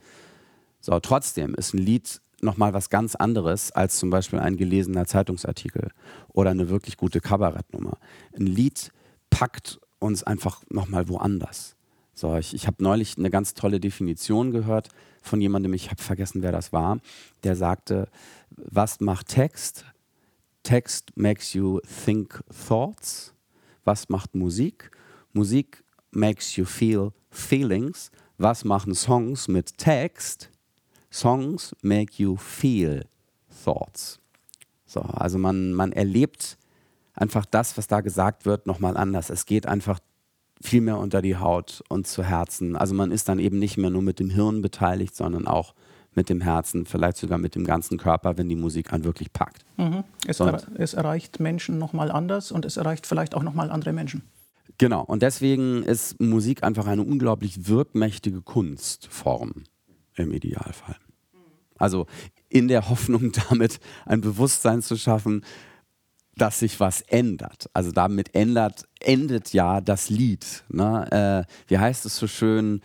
[0.82, 5.90] So, trotzdem ist ein Lied nochmal was ganz anderes als zum Beispiel ein gelesener Zeitungsartikel
[6.30, 7.98] oder eine wirklich gute Kabarettnummer.
[8.38, 8.92] Ein Lied
[9.30, 11.76] packt uns einfach nochmal woanders.
[12.14, 14.90] So, ich, ich habe neulich eine ganz tolle Definition gehört
[15.22, 17.00] von jemandem, ich habe vergessen, wer das war,
[17.44, 18.10] der sagte,
[18.50, 19.86] was macht Text?
[20.64, 23.34] Text makes you think thoughts.
[23.84, 24.92] Was macht Musik?
[25.32, 28.12] Musik makes you feel feelings.
[28.38, 30.50] Was machen Songs mit Text?
[31.12, 33.06] Songs make you feel
[33.64, 34.20] thoughts.
[34.86, 36.58] So, also man, man erlebt
[37.18, 39.30] einfach das, was da gesagt wird, nochmal anders.
[39.30, 40.00] Es geht einfach
[40.62, 42.76] viel mehr unter die Haut und zu Herzen.
[42.76, 45.74] Also man ist dann eben nicht mehr nur mit dem Hirn beteiligt, sondern auch
[46.14, 49.64] mit dem Herzen, vielleicht sogar mit dem ganzen Körper, wenn die Musik einen wirklich packt.
[49.78, 50.04] Mhm.
[50.26, 54.24] Es, er, es, erreicht Menschen nochmal anders und es erreicht vielleicht auch nochmal andere Menschen.
[54.80, 59.64] Genau, und deswegen ist Musik einfach eine unglaublich wirkmächtige Kunstform
[60.16, 60.98] im Idealfall.
[61.78, 62.08] Also
[62.50, 65.44] in der Hoffnung, damit ein Bewusstsein zu schaffen,
[66.38, 67.70] dass sich was ändert.
[67.74, 70.64] Also damit ändert, endet ja das Lied.
[70.70, 71.46] Ne?
[71.48, 72.82] Äh, wie heißt es so schön?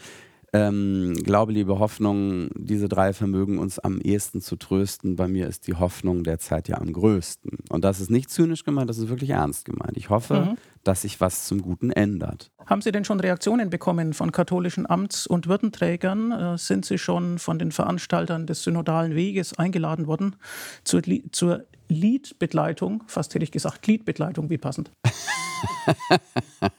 [0.54, 5.16] Ähm, Glaube, Liebe, Hoffnung, diese drei vermögen uns am ehesten zu trösten.
[5.16, 7.58] Bei mir ist die Hoffnung der Zeit ja am größten.
[7.70, 9.96] Und das ist nicht zynisch gemeint, das ist wirklich ernst gemeint.
[9.96, 10.58] Ich hoffe, mhm.
[10.84, 12.50] dass sich was zum Guten ändert.
[12.66, 16.32] Haben Sie denn schon Reaktionen bekommen von katholischen Amts- und Würdenträgern?
[16.32, 20.36] Äh, sind Sie schon von den Veranstaltern des synodalen Weges eingeladen worden
[20.84, 21.00] zur,
[21.32, 23.04] zur Liedbegleitung?
[23.06, 24.92] Fast hätte ich gesagt, Liedbegleitung, wie passend.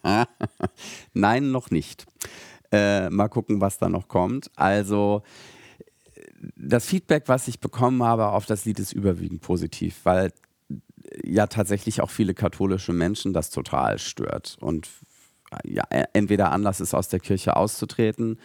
[1.13, 2.05] Nein, noch nicht.
[2.73, 4.49] Äh, mal gucken, was da noch kommt.
[4.55, 5.21] Also
[6.55, 10.33] das Feedback, was ich bekommen habe auf das Lied, ist überwiegend positiv, weil
[11.23, 14.57] ja tatsächlich auch viele katholische Menschen das total stört.
[14.59, 14.89] Und
[15.63, 18.39] ja, e, entweder Anlass ist, aus der Kirche auszutreten,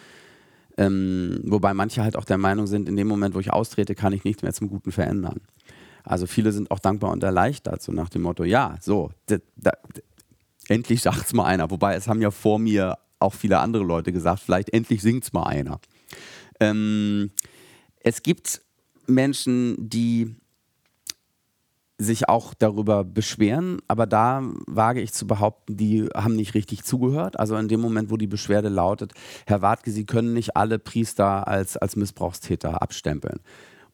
[0.77, 4.13] ähm, wobei manche halt auch der Meinung sind, in dem Moment, wo ich austrete, kann
[4.13, 5.41] ich nichts mehr zum Guten verändern.
[6.03, 9.09] Also viele sind auch dankbar und erleichtert, so nach dem Motto, ja, so,
[10.67, 11.71] endlich sagt es mal einer.
[11.71, 15.33] Wobei es haben ja vor mir auch viele andere Leute gesagt, vielleicht endlich singt es
[15.33, 15.79] mal einer.
[16.59, 17.31] Ähm,
[18.01, 18.61] es gibt
[19.07, 20.35] Menschen, die
[21.99, 27.37] sich auch darüber beschweren, aber da wage ich zu behaupten, die haben nicht richtig zugehört.
[27.37, 29.11] Also in dem Moment, wo die Beschwerde lautet,
[29.45, 33.41] Herr Wartke, Sie können nicht alle Priester als, als Missbrauchstäter abstempeln.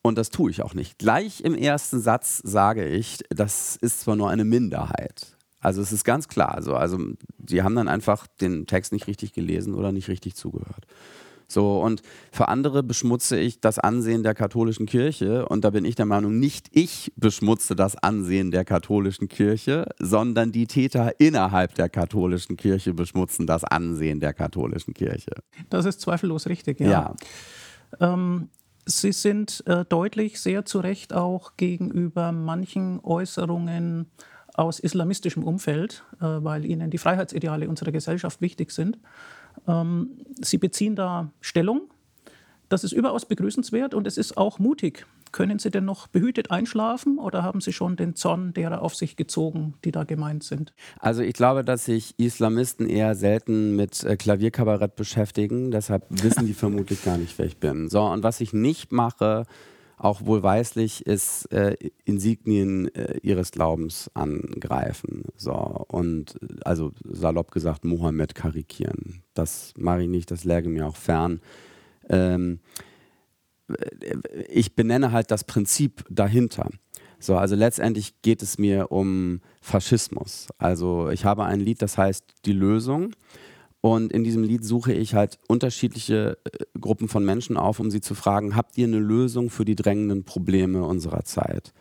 [0.04, 1.00] Und das tue ich auch nicht.
[1.00, 5.35] Gleich im ersten Satz sage ich, das ist zwar nur eine Minderheit.
[5.66, 6.62] Also es ist ganz klar.
[6.62, 6.76] So.
[6.76, 7.00] Also
[7.40, 10.86] die haben dann einfach den Text nicht richtig gelesen oder nicht richtig zugehört.
[11.48, 15.48] So, und für andere beschmutze ich das Ansehen der katholischen Kirche.
[15.48, 20.52] Und da bin ich der Meinung, nicht ich beschmutze das Ansehen der katholischen Kirche, sondern
[20.52, 25.32] die Täter innerhalb der katholischen Kirche beschmutzen das Ansehen der katholischen Kirche.
[25.72, 27.16] Das ist zweifellos richtig, ja.
[28.00, 28.14] ja.
[28.14, 28.50] Ähm,
[28.88, 34.12] Sie sind äh, deutlich sehr zu Recht auch gegenüber manchen Äußerungen
[34.58, 38.98] aus islamistischem Umfeld, äh, weil ihnen die Freiheitsideale unserer Gesellschaft wichtig sind.
[39.68, 41.82] Ähm, sie beziehen da Stellung.
[42.70, 45.06] Das ist überaus begrüßenswert und es ist auch mutig.
[45.32, 49.18] Können Sie denn noch behütet einschlafen oder haben Sie schon den Zorn derer auf sich
[49.18, 50.74] gezogen, die da gemeint sind?
[51.00, 55.72] Also ich glaube, dass sich Islamisten eher selten mit äh, Klavierkabarett beschäftigen.
[55.72, 57.90] Deshalb wissen die vermutlich gar nicht, wer ich bin.
[57.90, 59.44] So, und was ich nicht mache,
[59.98, 65.24] auch wohlweislich ist äh, Insignien äh, ihres Glaubens angreifen.
[65.36, 69.24] So, und äh, also salopp gesagt, Mohammed karikieren.
[69.34, 71.40] Das mache ich nicht, das läge mir auch fern.
[72.10, 72.60] Ähm,
[73.70, 74.18] äh,
[74.50, 76.70] ich benenne halt das Prinzip dahinter.
[77.20, 80.48] So, also letztendlich geht es mir um Faschismus.
[80.58, 83.16] Also ich habe ein Lied, das heißt Die Lösung.
[83.86, 88.02] Und in diesem Lied suche ich halt unterschiedliche äh, Gruppen von Menschen auf, um sie
[88.02, 91.72] zu fragen, habt ihr eine Lösung für die drängenden Probleme unserer Zeit?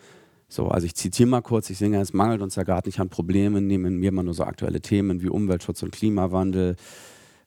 [0.47, 3.09] So, also ich zitiere mal kurz, ich singe, es mangelt uns ja gerade nicht an
[3.09, 6.77] Problemen, nehmen wir mal nur so aktuelle Themen wie Umweltschutz und Klimawandel,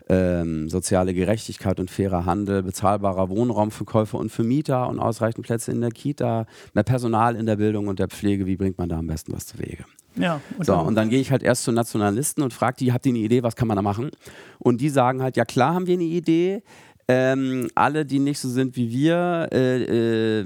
[0.09, 5.45] ähm, soziale Gerechtigkeit und fairer Handel, bezahlbarer Wohnraum für Käufer und für Mieter und ausreichend
[5.45, 8.47] Plätze in der Kita, mehr Personal in der Bildung und der Pflege.
[8.47, 9.85] Wie bringt man da am besten was zu Wege?
[10.17, 12.93] Ja, und so, dann, und dann gehe ich halt erst zu Nationalisten und frage die,
[12.93, 14.11] habt ihr eine Idee, was kann man da machen?
[14.59, 16.63] Und die sagen halt, ja klar haben wir eine Idee,
[17.09, 20.43] ähm, alle, die nicht so sind wie wir, äh, äh,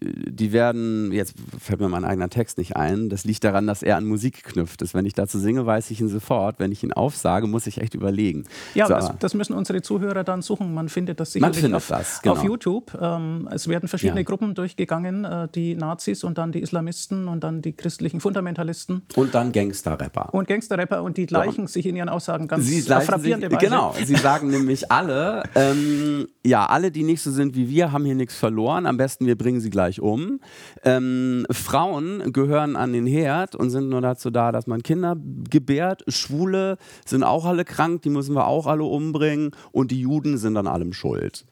[0.00, 3.98] die werden, jetzt fällt mir mein eigener Text nicht ein, das liegt daran, dass er
[3.98, 4.94] an Musik knüpft ist.
[4.94, 6.58] Wenn ich dazu singe, weiß ich ihn sofort.
[6.58, 8.44] Wenn ich ihn aufsage, muss ich echt überlegen.
[8.74, 10.72] Ja, so, das, das, müssen unsere Zuhörer dann suchen.
[10.72, 12.36] Man findet das sicherlich findet auf, das, genau.
[12.36, 12.96] auf, YouTube.
[12.98, 14.24] Ähm, es werden verschiedene ja.
[14.24, 19.02] Gruppen durchgegangen, äh, die Nazis und dann die Islamisten und dann die christlichen Fundamentalisten.
[19.14, 20.32] Und dann Gangsterrapper.
[20.32, 21.72] Und Gangsterrapper und die gleichen so.
[21.74, 23.66] sich in ihren Aussagen ganz sie frappierende sich, Weise.
[23.66, 27.92] Genau, sie sagen nämlich alle, ähm, ähm, ja, alle, die nicht so sind wie wir,
[27.92, 28.86] haben hier nichts verloren.
[28.86, 30.40] Am besten, wir bringen sie gleich um.
[30.84, 35.16] Ähm, Frauen gehören an den Herd und sind nur dazu da, dass man Kinder
[35.50, 36.04] gebärt.
[36.08, 39.50] Schwule sind auch alle krank, die müssen wir auch alle umbringen.
[39.72, 41.44] Und die Juden sind an allem schuld.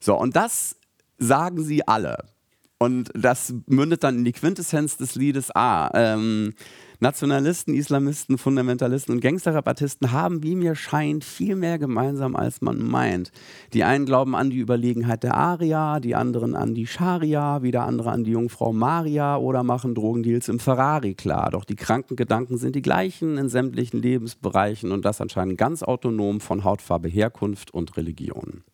[0.00, 0.76] So, und das
[1.18, 2.35] sagen sie alle.
[2.78, 5.90] Und das mündet dann in die Quintessenz des Liedes A.
[5.94, 6.52] Ähm,
[7.00, 13.32] Nationalisten, Islamisten, Fundamentalisten und Gangsterrabattisten haben, wie mir scheint, viel mehr gemeinsam, als man meint.
[13.72, 18.10] Die einen glauben an die Überlegenheit der Aria, die anderen an die Scharia, wieder andere
[18.12, 21.50] an die Jungfrau Maria oder machen Drogendeals im Ferrari klar.
[21.50, 26.40] Doch die kranken Gedanken sind die gleichen in sämtlichen Lebensbereichen und das anscheinend ganz autonom
[26.40, 28.64] von Hautfarbe, Herkunft und Religion.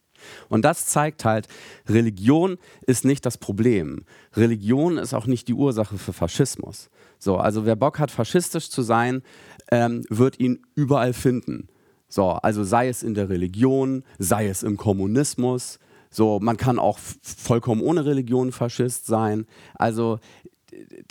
[0.49, 1.49] Und das zeigt halt,
[1.89, 4.05] Religion ist nicht das Problem.
[4.35, 8.83] Religion ist auch nicht die Ursache für Faschismus So, also wer Bock hat, faschistisch zu
[8.83, 9.23] sein,
[9.71, 11.69] ähm, wird ihn überall finden.
[12.09, 15.79] So, also sei es in der Religion, sei es im Kommunismus.
[16.11, 19.47] So, man kann auch vollkommen ohne Religion Faschist sein.
[19.75, 20.19] Also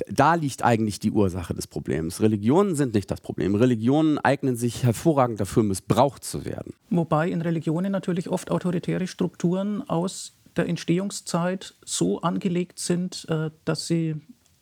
[0.07, 2.21] da liegt eigentlich die Ursache des Problems.
[2.21, 3.55] Religionen sind nicht das Problem.
[3.55, 6.73] Religionen eignen sich hervorragend dafür, missbraucht zu werden.
[6.89, 13.87] Wobei in Religionen natürlich oft autoritäre Strukturen aus der Entstehungszeit so angelegt sind, äh, dass
[13.87, 14.15] sie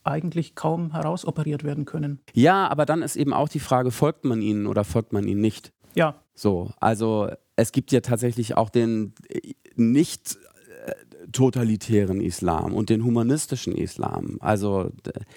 [0.04, 2.20] eigentlich kaum herausoperiert werden können.
[2.34, 5.42] Ja, aber dann ist eben auch die Frage, folgt man ihnen oder folgt man ihnen
[5.42, 5.72] nicht?
[5.96, 6.16] Ja.
[6.34, 10.38] So, also es gibt ja tatsächlich auch den äh, nicht
[11.32, 14.38] totalitären Islam und den humanistischen Islam.
[14.40, 14.92] Also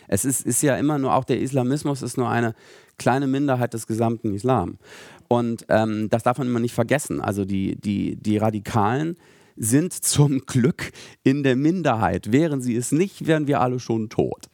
[0.08, 2.54] es ist, ist ja immer nur, auch der Islamismus ist nur eine
[2.98, 4.78] kleine Minderheit des gesamten Islam.
[5.28, 7.20] Und ähm, das darf man immer nicht vergessen.
[7.20, 9.16] Also die, die, die Radikalen
[9.56, 10.92] sind zum Glück
[11.24, 12.32] in der Minderheit.
[12.32, 14.46] Wären sie es nicht, wären wir alle schon tot.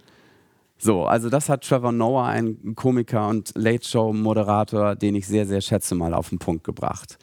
[0.81, 5.45] So, also das hat Trevor Noah, ein Komiker und Late Show Moderator, den ich sehr,
[5.45, 7.19] sehr schätze, mal auf den Punkt gebracht.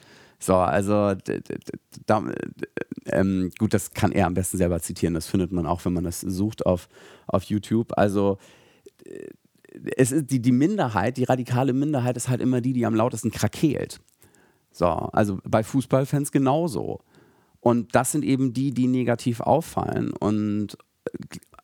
[0.46, 1.16] So, also
[2.06, 2.22] da,
[3.06, 5.14] ähm, gut, das kann er am besten selber zitieren.
[5.14, 6.88] Das findet man auch, wenn man das sucht auf,
[7.26, 7.98] auf YouTube.
[7.98, 8.38] Also
[9.96, 13.32] es ist die, die Minderheit, die radikale Minderheit ist halt immer die, die am lautesten
[13.32, 14.00] krakeelt.
[14.70, 17.00] So, also bei Fußballfans genauso.
[17.58, 20.78] Und das sind eben die, die negativ auffallen und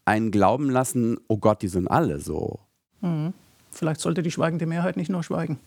[0.05, 2.59] einen glauben lassen, oh Gott, die sind alle so.
[3.01, 3.33] Mhm.
[3.71, 5.61] Vielleicht sollte die schweigende Mehrheit nicht nur schweigen.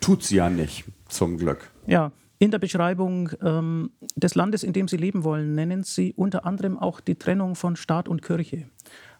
[0.00, 1.70] Tut sie ja nicht, zum Glück.
[1.86, 6.46] Ja, in der Beschreibung ähm, des Landes, in dem Sie leben wollen, nennen Sie unter
[6.46, 8.66] anderem auch die Trennung von Staat und Kirche.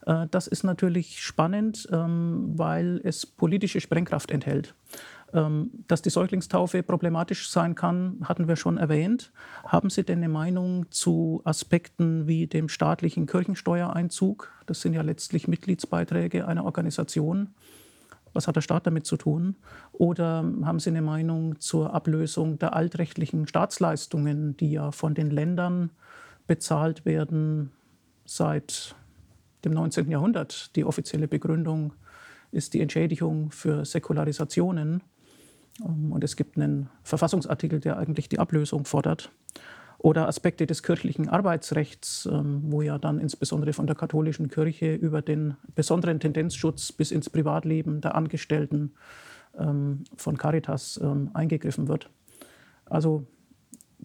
[0.07, 4.75] Äh, das ist natürlich spannend, ähm, weil es politische Sprengkraft enthält.
[5.35, 9.33] Ähm, dass die Säuglingstaufe problematisch sein kann, hatten wir schon erwähnt.
[9.65, 14.51] Haben Sie denn eine Meinung zu Aspekten wie dem staatlichen Kirchensteuereinzug?
[14.65, 17.51] Das sind ja letztlich Mitgliedsbeiträge einer Organisation
[18.33, 19.57] was hat der Staat damit zu tun?
[19.93, 25.91] Oder haben Sie eine Meinung zur Ablösung der altrechtlichen Staatsleistungen, die ja von den Ländern
[26.47, 27.71] bezahlt werden
[28.25, 28.95] seit
[29.65, 30.11] dem 19.
[30.11, 30.75] Jahrhundert?
[30.77, 31.93] Die offizielle Begründung
[32.53, 35.03] ist die Entschädigung für Säkularisationen.
[35.81, 39.33] Und es gibt einen Verfassungsartikel, der eigentlich die Ablösung fordert
[40.03, 45.21] oder Aspekte des kirchlichen Arbeitsrechts, ähm, wo ja dann insbesondere von der katholischen Kirche über
[45.21, 48.95] den besonderen Tendenzschutz bis ins Privatleben der Angestellten
[49.59, 52.09] ähm, von Caritas ähm, eingegriffen wird.
[52.87, 53.27] Also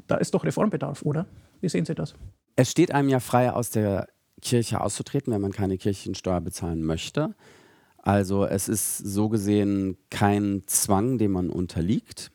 [0.08, 1.27] da ist doch Reformbedarf, oder?
[1.62, 2.13] Wie sehen Sie das?
[2.58, 4.10] Es steht einem ja frei, aus der
[4.41, 7.36] Kirche auszutreten, wenn man keine Kirchensteuer bezahlen möchte.
[7.97, 12.31] Also es ist so gesehen kein Zwang, dem man unterliegt.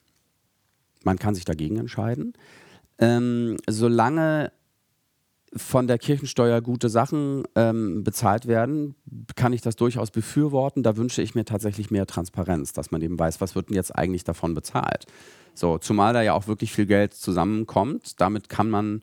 [1.05, 2.33] Man kann sich dagegen entscheiden.
[3.01, 4.53] Ähm, solange
[5.57, 8.95] von der Kirchensteuer gute Sachen ähm, bezahlt werden,
[9.35, 10.85] kann ich das durchaus befürworten.
[10.85, 13.95] Da wünsche ich mir tatsächlich mehr Transparenz, dass man eben weiß, was wird denn jetzt
[13.97, 15.07] eigentlich davon bezahlt.
[15.55, 18.21] So, zumal da ja auch wirklich viel Geld zusammenkommt.
[18.21, 19.03] Damit kann man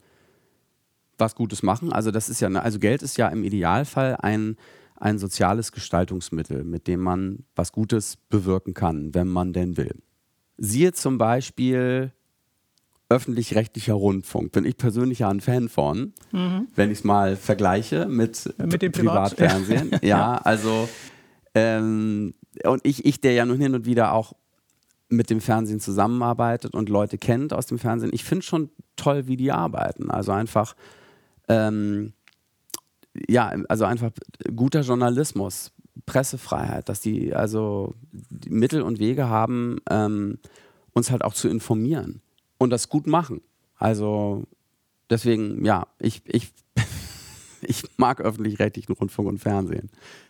[1.17, 1.91] was Gutes machen.
[1.91, 4.55] Also das ist ja, ne, also Geld ist ja im Idealfall ein,
[4.95, 9.95] ein soziales Gestaltungsmittel, mit dem man was Gutes bewirken kann, wenn man denn will.
[10.57, 12.13] Siehe zum Beispiel
[13.09, 14.51] öffentlich-rechtlicher Rundfunk.
[14.51, 16.67] Bin ich persönlich ja ein Fan von, mhm.
[16.75, 19.91] wenn ich es mal vergleiche mit, mit dem Privatfernsehen.
[20.01, 20.07] ja.
[20.07, 20.89] ja, also
[21.55, 24.33] ähm, und ich, ich, der ja nun hin und wieder auch
[25.09, 29.37] mit dem Fernsehen zusammenarbeitet und Leute kennt aus dem Fernsehen, ich finde schon toll, wie
[29.37, 30.11] die arbeiten.
[30.11, 30.75] Also einfach,
[31.47, 32.13] ähm,
[33.29, 34.11] ja, also einfach
[34.53, 35.71] guter Journalismus,
[36.05, 40.39] Pressefreiheit, dass die also die Mittel und Wege haben, ähm,
[40.91, 42.21] uns halt auch zu informieren
[42.57, 43.41] und das gut machen.
[43.77, 44.43] Also
[45.09, 46.51] deswegen, ja, ich, ich,
[47.61, 49.89] ich mag öffentlich-rechtlichen Rundfunk und Fernsehen.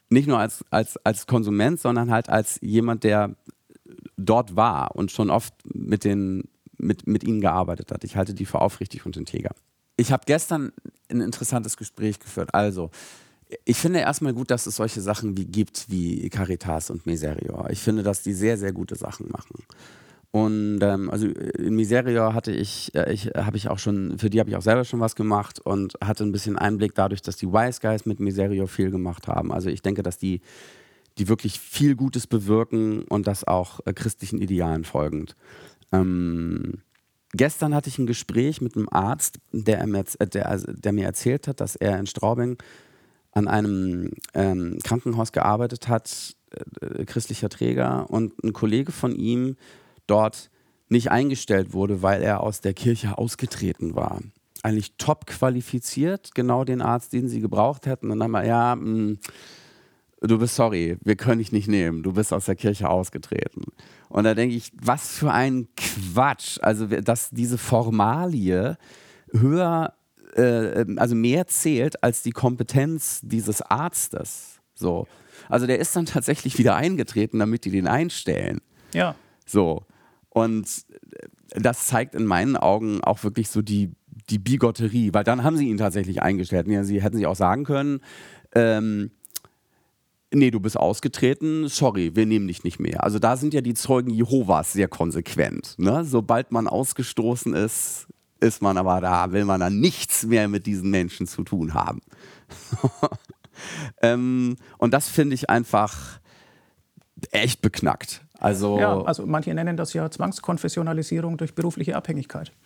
[0.09, 3.35] Nicht nur als, als, als Konsument, sondern halt als jemand, der
[4.17, 6.43] dort war und schon oft mit, den,
[6.77, 8.03] mit, mit ihnen gearbeitet hat.
[8.03, 9.51] Ich halte die für aufrichtig und integer.
[9.97, 10.71] Ich habe gestern
[11.09, 12.53] ein interessantes Gespräch geführt.
[12.53, 12.91] Also,
[13.63, 17.69] ich finde erstmal gut, dass es solche Sachen wie gibt wie Caritas und Miserior.
[17.69, 19.63] Ich finde, dass die sehr, sehr gute Sachen machen.
[20.37, 24.39] Und ähm, also in Miseria hatte ich, äh, ich habe ich auch schon, für die
[24.39, 27.47] habe ich auch selber schon was gemacht und hatte ein bisschen Einblick dadurch, dass die
[27.47, 29.51] Wise Guys mit Miserio viel gemacht haben.
[29.51, 30.41] Also ich denke, dass die,
[31.17, 35.35] die wirklich viel Gutes bewirken und das auch äh, christlichen Idealen folgend.
[35.91, 36.83] Ähm,
[37.33, 41.47] gestern hatte ich ein Gespräch mit einem Arzt, der, äh, der, also, der mir erzählt
[41.47, 42.57] hat, dass er in Straubing
[43.31, 49.55] an einem ähm, Krankenhaus gearbeitet hat, äh, christlicher Träger, und ein Kollege von ihm
[50.07, 50.49] dort
[50.89, 54.21] nicht eingestellt wurde, weil er aus der Kirche ausgetreten war.
[54.63, 58.09] Eigentlich top qualifiziert, genau den Arzt, den sie gebraucht hätten.
[58.11, 59.19] Und dann mal, ja, mh, hm,
[60.21, 63.65] du bist sorry, wir können dich nicht nehmen, du bist aus der Kirche ausgetreten.
[64.09, 66.57] Und da denke ich, was für ein Quatsch.
[66.61, 68.77] Also, dass diese Formalie
[69.31, 69.93] höher,
[70.35, 74.59] äh, also mehr zählt als die Kompetenz dieses Arztes.
[74.73, 75.07] So.
[75.49, 78.61] Also der ist dann tatsächlich wieder eingetreten, damit die den einstellen.
[78.93, 79.15] Ja.
[79.45, 79.83] So.
[80.37, 80.85] Und
[81.49, 83.89] das zeigt in meinen Augen auch wirklich so die,
[84.29, 86.67] die Bigotterie, weil dann haben sie ihn tatsächlich eingestellt.
[86.67, 88.01] Ja, sie hätten sich auch sagen können,
[88.53, 89.09] ähm,
[90.31, 93.03] nee, du bist ausgetreten, sorry, wir nehmen dich nicht mehr.
[93.03, 95.73] Also da sind ja die Zeugen Jehovas sehr konsequent.
[95.79, 96.05] Ne?
[96.05, 98.05] Sobald man ausgestoßen ist,
[98.39, 102.01] ist man aber da, will man dann nichts mehr mit diesen Menschen zu tun haben.
[104.03, 106.19] ähm, und das finde ich einfach
[107.31, 108.21] echt beknackt.
[108.39, 112.51] Also, ja, also manche nennen das ja Zwangskonfessionalisierung durch berufliche Abhängigkeit.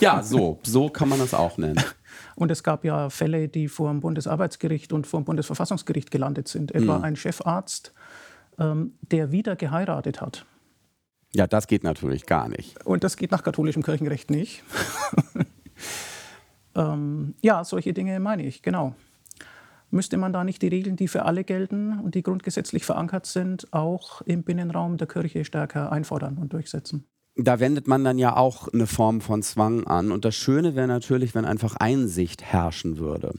[0.00, 1.78] Ja, so, so kann man das auch nennen.
[2.34, 6.74] Und es gab ja Fälle, die vor dem Bundesarbeitsgericht und vor dem Bundesverfassungsgericht gelandet sind.
[6.74, 7.04] Etwa mhm.
[7.04, 7.92] ein Chefarzt,
[8.58, 10.46] ähm, der wieder geheiratet hat.
[11.34, 12.82] Ja, das geht natürlich gar nicht.
[12.86, 14.64] Und das geht nach katholischem Kirchenrecht nicht.
[16.74, 18.94] ähm, ja, solche Dinge meine ich, genau.
[19.90, 23.72] Müsste man da nicht die Regeln, die für alle gelten und die grundgesetzlich verankert sind,
[23.72, 27.06] auch im Binnenraum der Kirche stärker einfordern und durchsetzen?
[27.36, 30.12] Da wendet man dann ja auch eine Form von Zwang an.
[30.12, 33.34] Und das Schöne wäre natürlich, wenn einfach Einsicht herrschen würde.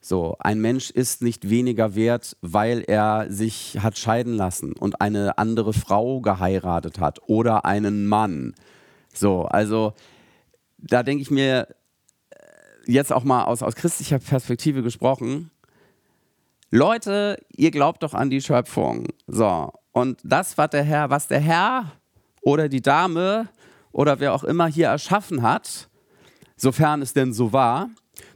[0.00, 5.38] So, ein Mensch ist nicht weniger wert, weil er sich hat scheiden lassen und eine
[5.38, 8.54] andere Frau geheiratet hat oder einen Mann.
[9.12, 9.94] So, also
[10.78, 11.66] da denke ich mir,
[12.86, 15.50] jetzt auch mal aus, aus christlicher Perspektive gesprochen,
[16.70, 19.06] Leute, ihr glaubt doch an die Schöpfung.
[19.26, 21.92] So, und das, was der Herr, was der Herr
[22.42, 23.48] oder die Dame
[23.92, 25.88] oder wer auch immer hier erschaffen hat,
[26.56, 27.88] sofern es denn so war,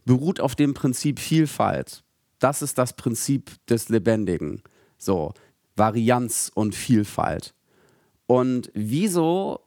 [0.04, 2.02] beruht auf dem Prinzip Vielfalt.
[2.38, 4.62] Das ist das Prinzip des Lebendigen.
[4.96, 5.32] So,
[5.76, 7.54] Varianz und Vielfalt.
[8.26, 9.60] Und wieso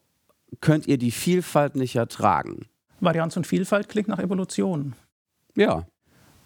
[0.62, 2.66] könnt ihr die Vielfalt nicht ertragen?
[3.04, 4.94] Varianz und Vielfalt klingt nach Evolution.
[5.56, 5.86] Ja.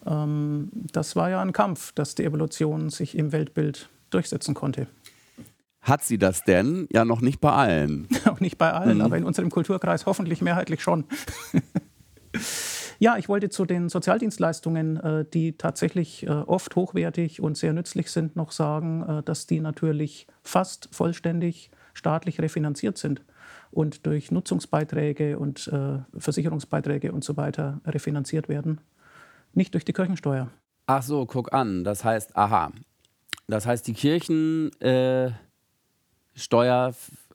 [0.05, 4.87] Ähm, das war ja ein Kampf, dass die Evolution sich im Weltbild durchsetzen konnte.
[5.81, 6.87] Hat sie das denn?
[6.91, 8.07] Ja, noch nicht bei allen.
[8.25, 9.03] Auch nicht bei allen, mhm.
[9.03, 11.05] aber in unserem Kulturkreis hoffentlich mehrheitlich schon.
[12.99, 18.11] ja, ich wollte zu den Sozialdienstleistungen, äh, die tatsächlich äh, oft hochwertig und sehr nützlich
[18.11, 23.23] sind, noch sagen, äh, dass die natürlich fast vollständig staatlich refinanziert sind
[23.77, 28.81] und durch Nutzungsbeiträge und äh, Versicherungsbeiträge und so weiter refinanziert werden,
[29.53, 30.49] nicht durch die Kirchensteuer.
[30.87, 31.83] Ach so, guck an.
[31.83, 32.71] Das heißt, aha.
[33.47, 35.35] Das heißt, die Kirchensteuer.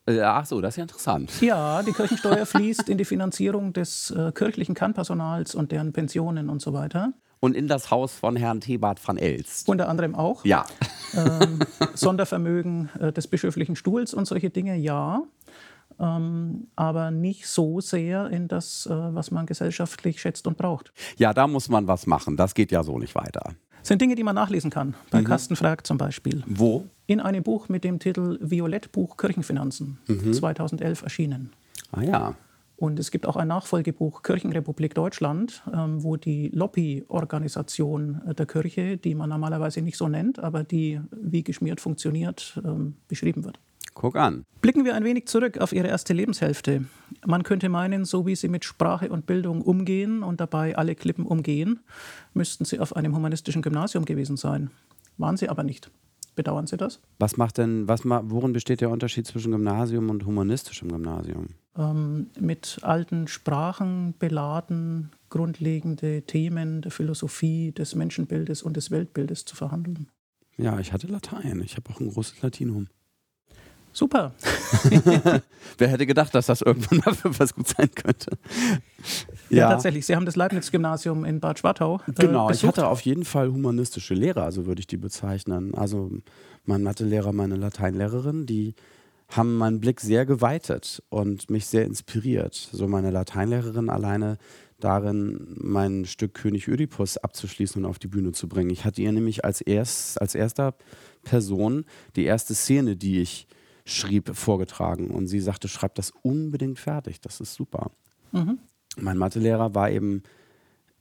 [0.05, 1.31] Äh, ach so, das ist ja interessant.
[1.39, 6.61] Ja, die Kirchensteuer fließt in die Finanzierung des äh, kirchlichen Kannpersonals und deren Pensionen und
[6.61, 7.13] so weiter.
[7.39, 9.63] Und in das Haus von Herrn Thebart van Els.
[9.65, 10.43] Unter anderem auch.
[10.43, 10.65] Ja.
[11.13, 11.59] Ähm,
[11.93, 15.23] Sondervermögen äh, des bischöflichen Stuhls und solche Dinge, ja
[16.03, 20.91] ähm, aber nicht so sehr in das, äh, was man gesellschaftlich schätzt und braucht.
[21.17, 22.35] Ja, da muss man was machen.
[22.35, 23.53] Das geht ja so nicht weiter.
[23.79, 24.95] Das sind Dinge, die man nachlesen kann.
[25.11, 25.25] Bei mhm.
[25.25, 26.43] Carsten Frag zum Beispiel.
[26.45, 26.85] Wo?
[27.05, 30.33] In einem Buch mit dem Titel Violettbuch Kirchenfinanzen, mhm.
[30.33, 31.51] 2011 erschienen.
[31.91, 32.35] Ah ja.
[32.75, 39.15] Und es gibt auch ein Nachfolgebuch Kirchenrepublik Deutschland, ähm, wo die Lobbyorganisation der Kirche, die
[39.15, 43.59] man normalerweise nicht so nennt, aber die wie geschmiert funktioniert, ähm, beschrieben wird.
[43.93, 44.45] Guck an.
[44.61, 46.85] Blicken wir ein wenig zurück auf Ihre erste Lebenshälfte.
[47.25, 51.25] Man könnte meinen, so wie Sie mit Sprache und Bildung umgehen und dabei alle Klippen
[51.25, 51.81] umgehen,
[52.33, 54.71] müssten Sie auf einem humanistischen Gymnasium gewesen sein.
[55.17, 55.91] Waren Sie aber nicht.
[56.35, 56.99] Bedauern Sie das?
[57.19, 61.49] Was macht denn, was, worin besteht der Unterschied zwischen Gymnasium und humanistischem Gymnasium?
[61.77, 69.55] Ähm, mit alten Sprachen beladen, grundlegende Themen der Philosophie, des Menschenbildes und des Weltbildes zu
[69.55, 70.07] verhandeln.
[70.57, 71.61] Ja, ich hatte Latein.
[71.63, 72.87] Ich habe auch ein großes Latinum.
[73.93, 74.33] Super.
[75.77, 78.37] Wer hätte gedacht, dass das irgendwann mal für was gut sein könnte?
[79.49, 80.05] Ja, ja tatsächlich.
[80.05, 82.01] Sie haben das Leibniz-Gymnasium in Bad Schwartau.
[82.07, 82.63] Äh, genau, besucht.
[82.63, 85.75] ich hatte auf jeden Fall humanistische Lehrer, so würde ich die bezeichnen.
[85.75, 86.11] Also
[86.65, 88.73] mein Mathelehrer, meine Lateinlehrerin, die
[89.29, 92.55] haben meinen Blick sehr geweitet und mich sehr inspiriert.
[92.71, 94.37] So meine Lateinlehrerin alleine
[94.79, 98.69] darin, mein Stück König Ödipus abzuschließen und auf die Bühne zu bringen.
[98.69, 100.75] Ich hatte ihr nämlich als, erst, als erster
[101.23, 101.85] Person
[102.15, 103.47] die erste Szene, die ich
[103.85, 105.11] schrieb, vorgetragen.
[105.11, 107.91] Und sie sagte, schreib das unbedingt fertig, das ist super.
[108.31, 108.59] Mhm.
[108.97, 110.23] Mein Mathelehrer war eben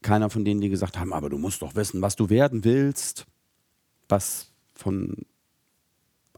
[0.03, 3.27] keiner von denen, die gesagt haben, aber du musst doch wissen, was du werden willst,
[4.09, 5.17] was von,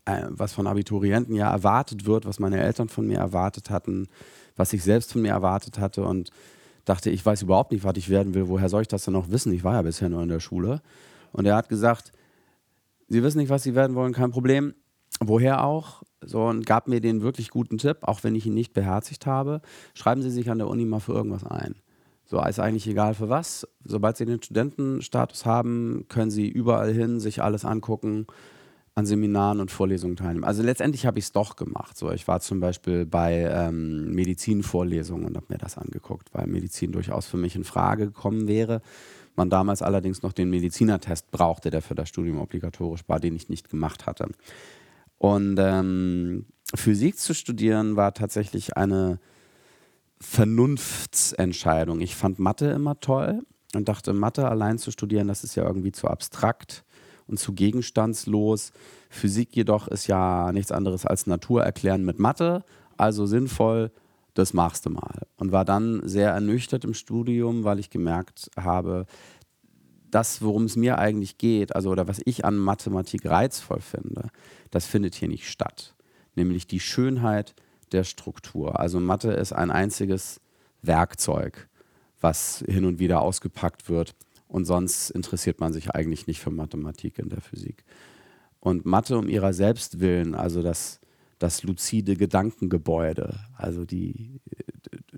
[0.05, 4.09] äh, was von Abiturienten ja erwartet wird, was meine Eltern von mir erwartet hatten,
[4.57, 6.31] was ich selbst von mir erwartet hatte und
[6.85, 9.31] dachte, ich weiß überhaupt nicht, was ich werden will, woher soll ich das denn noch
[9.31, 9.53] wissen?
[9.53, 10.83] Ich war ja bisher nur in der Schule.
[11.33, 12.13] Und er hat gesagt,
[13.09, 14.75] Sie wissen nicht, was Sie werden wollen, kein Problem.
[15.21, 16.03] Woher auch?
[16.21, 19.61] So, und gab mir den wirklich guten Tipp, auch wenn ich ihn nicht beherzigt habe.
[19.95, 21.77] Schreiben Sie sich an der Uni mal für irgendwas ein.
[22.25, 23.69] So, ist eigentlich egal für was.
[23.85, 28.27] Sobald Sie den Studentenstatus haben, können Sie überall hin, sich alles angucken,
[28.95, 30.45] an Seminaren und Vorlesungen teilnehmen.
[30.45, 31.97] Also letztendlich habe ich es doch gemacht.
[31.97, 36.93] So, ich war zum Beispiel bei ähm, Medizinvorlesungen und habe mir das angeguckt, weil Medizin
[36.93, 38.83] durchaus für mich in Frage gekommen wäre.
[39.37, 43.49] Man damals allerdings noch den Medizinertest brauchte, der für das Studium obligatorisch war, den ich
[43.49, 44.29] nicht gemacht hatte.
[45.19, 49.19] Und ähm, Physik zu studieren war tatsächlich eine
[50.21, 52.01] Vernunftsentscheidung.
[52.01, 53.43] Ich fand Mathe immer toll
[53.75, 56.85] und dachte, Mathe allein zu studieren, das ist ja irgendwie zu abstrakt
[57.27, 58.73] und zu gegenstandslos.
[59.11, 62.65] Physik jedoch ist ja nichts anderes als Natur erklären mit Mathe,
[62.97, 63.91] also sinnvoll,
[64.35, 65.27] das machst du mal.
[65.37, 69.07] Und war dann sehr ernüchtert im Studium, weil ich gemerkt habe,
[70.15, 74.29] das, worum es mir eigentlich geht, also oder was ich an Mathematik reizvoll finde,
[74.71, 75.95] das findet hier nicht statt.
[76.37, 77.55] Nämlich die Schönheit
[77.91, 78.79] der Struktur.
[78.79, 80.41] Also Mathe ist ein einziges
[80.83, 81.69] Werkzeug,
[82.21, 84.15] was hin und wieder ausgepackt wird
[84.47, 87.85] und sonst interessiert man sich eigentlich nicht für Mathematik in der Physik.
[88.61, 91.01] Und Mathe um ihrer selbst willen, also das,
[91.41, 94.41] das luzide Gedankengebäude, also die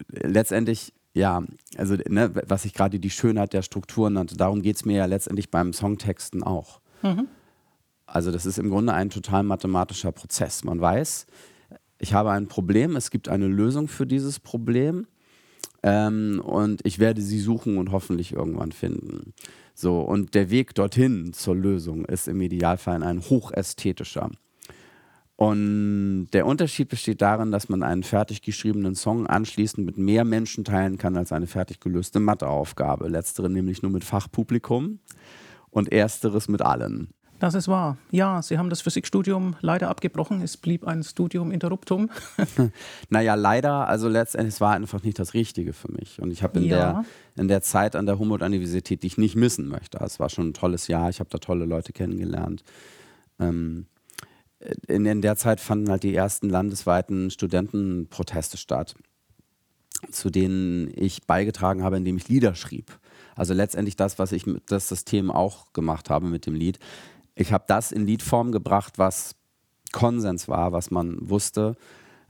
[0.09, 1.42] letztendlich, ja,
[1.77, 5.05] also ne, was ich gerade die Schönheit der Strukturen nannte, darum geht es mir ja
[5.07, 6.81] letztendlich beim Songtexten auch.
[7.03, 7.29] Mhm.
[8.07, 10.64] Also das ist im Grunde ein total mathematischer Prozess.
[10.64, 11.27] Man weiß,
[11.99, 15.07] ich habe ein Problem, es gibt eine Lösung für dieses Problem
[15.83, 19.33] ähm, und ich werde sie suchen und hoffentlich irgendwann finden.
[19.74, 24.31] So, und der Weg dorthin zur Lösung ist im Idealfall ein hochästhetischer.
[25.37, 30.64] Und der Unterschied besteht darin, dass man einen fertig geschriebenen Song anschließend mit mehr Menschen
[30.64, 33.09] teilen kann als eine fertig gelöste Matheaufgabe.
[33.09, 34.99] Letztere nämlich nur mit Fachpublikum
[35.70, 37.11] und ersteres mit allen.
[37.39, 37.99] Das ist wahr.
[38.11, 40.41] Ja, Sie haben das Physikstudium leider abgebrochen.
[40.41, 42.09] Es blieb ein Studium Interruptum.
[43.11, 43.87] naja, leider.
[43.89, 46.18] Also letztendlich, es war einfach nicht das Richtige für mich.
[46.18, 46.76] Und ich habe in, ja.
[46.76, 47.05] der,
[47.37, 50.55] in der Zeit an der Humboldt-Universität, die ich nicht missen möchte, es war schon ein
[50.55, 51.11] tolles Jahr.
[51.11, 52.64] Ich habe da tolle Leute kennengelernt.
[53.39, 53.84] Ähm,
[54.87, 58.95] in, in der Zeit fanden halt die ersten landesweiten Studentenproteste statt,
[60.11, 62.99] zu denen ich beigetragen habe, indem ich Lieder schrieb.
[63.35, 66.79] Also letztendlich das, was ich mit das System auch gemacht habe mit dem Lied
[67.37, 69.37] ich habe das in Liedform gebracht, was
[69.93, 71.77] Konsens war, was man wusste,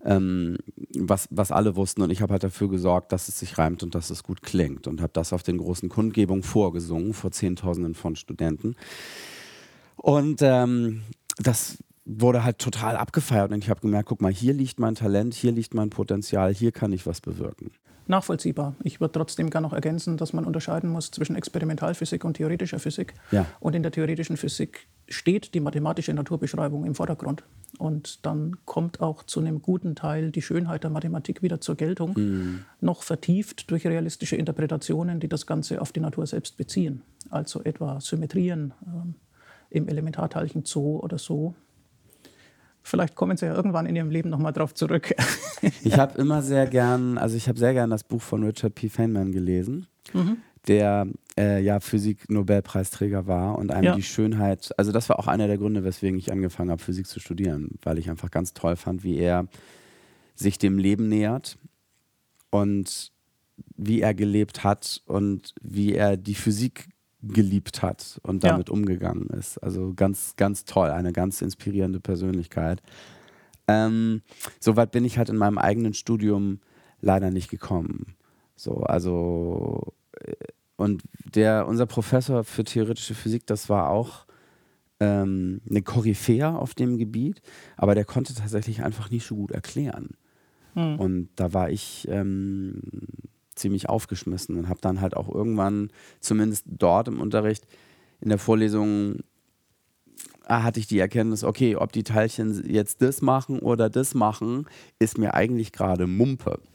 [0.05, 0.59] ähm,
[0.99, 2.03] was, was alle wussten.
[2.03, 4.87] Und ich habe halt dafür gesorgt, dass es sich reimt und dass es gut klingt.
[4.87, 8.75] Und habe das auf den großen Kundgebungen vorgesungen, vor Zehntausenden von Studenten.
[9.97, 11.03] Und ähm,
[11.39, 13.53] das wurde halt total abgefeiert.
[13.53, 16.73] Und ich habe gemerkt, guck mal, hier liegt mein Talent, hier liegt mein Potenzial, hier
[16.73, 17.71] kann ich was bewirken
[18.09, 18.75] nachvollziehbar.
[18.83, 23.15] Ich würde trotzdem gerne noch ergänzen, dass man unterscheiden muss zwischen Experimentalphysik und theoretischer Physik.
[23.31, 23.47] Ja.
[23.61, 27.45] Und in der theoretischen Physik steht die mathematische Naturbeschreibung im Vordergrund.
[27.79, 32.15] Und dann kommt auch zu einem guten Teil die Schönheit der Mathematik wieder zur Geltung,
[32.17, 32.65] mhm.
[32.81, 37.03] noch vertieft durch realistische Interpretationen, die das Ganze auf die Natur selbst beziehen.
[37.31, 41.55] Also etwa Symmetrien äh, im Elementarteilchen Zoo oder so
[42.87, 45.13] Vielleicht kommen Sie ja irgendwann in Ihrem Leben nochmal drauf zurück.
[45.83, 48.89] ich habe immer sehr gern, also ich habe sehr gern das Buch von Richard P.
[48.89, 50.37] Feynman gelesen, mhm.
[50.69, 53.95] der äh, ja Physik-Nobelpreisträger war und einem ja.
[53.97, 57.19] die Schönheit, also das war auch einer der Gründe, weswegen ich angefangen habe, Physik zu
[57.19, 59.49] studieren, weil ich einfach ganz toll fand, wie er
[60.37, 61.59] sich dem Leben nähert
[62.51, 63.11] und
[63.77, 66.87] wie er gelebt hat und wie er die Physik
[67.29, 68.73] geliebt hat und damit ja.
[68.73, 69.59] umgegangen ist.
[69.59, 72.83] Also ganz, ganz toll, eine ganz inspirierende Persönlichkeit.
[73.69, 74.23] Ähm,
[74.61, 76.61] Soweit bin ich halt in meinem eigenen Studium
[77.01, 78.15] leider nicht gekommen.
[78.55, 80.35] So, also äh,
[80.77, 81.03] und
[81.35, 84.27] der, unser Professor für theoretische Physik, das war auch
[85.01, 87.43] ähm, eine Koryphäe auf dem Gebiet,
[87.77, 90.11] aber der konnte tatsächlich einfach nicht so gut erklären.
[90.75, 90.99] Hm.
[91.01, 92.83] Und da war ich ähm,
[93.57, 95.91] ziemlich aufgeschmissen und habe dann halt auch irgendwann,
[96.21, 97.67] zumindest dort im Unterricht,
[98.21, 99.21] in der Vorlesung
[100.47, 104.67] ah, hatte ich die Erkenntnis, okay, ob die Teilchen jetzt das machen oder das machen,
[104.99, 106.61] ist mir eigentlich gerade Mumpe.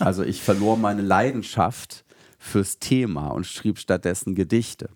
[0.00, 2.06] Also ich verlor meine Leidenschaft
[2.38, 4.88] fürs Thema und schrieb stattdessen Gedichte.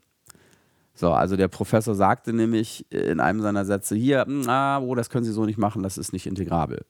[0.95, 5.11] So, also der Professor sagte nämlich in einem seiner Sätze hier, hm, ah, oh, das
[5.11, 6.85] können Sie so nicht machen, das ist nicht integrabel.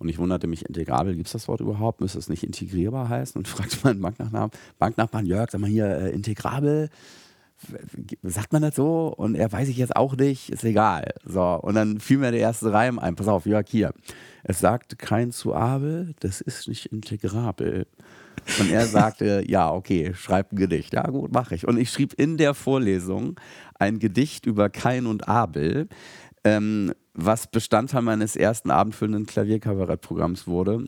[0.00, 2.00] Und ich wunderte mich, integrabel, gibt es das Wort überhaupt?
[2.00, 3.38] Müsste es nicht integrierbar heißen?
[3.38, 6.88] Und fragte meinen Banknachbarn, Banknachbarn Jörg, sag mal hier, äh, integrabel,
[8.22, 9.12] sagt man das so?
[9.14, 11.12] Und er weiß ich jetzt auch nicht, ist egal.
[11.24, 13.14] So, und dann fiel mir der erste Reim ein.
[13.14, 13.92] Pass auf, Jörg, hier.
[14.42, 17.86] Es sagte kein zu Abel, das ist nicht integrabel.
[18.58, 20.94] Und er sagte, ja, okay, schreib ein Gedicht.
[20.94, 21.68] Ja, gut, mache ich.
[21.68, 23.38] Und ich schrieb in der Vorlesung
[23.78, 25.88] ein Gedicht über Kain und Abel,
[26.44, 26.94] ähm,
[27.24, 30.86] was Bestandteil meines ersten abendfüllenden Klavierkabarettprogramms wurde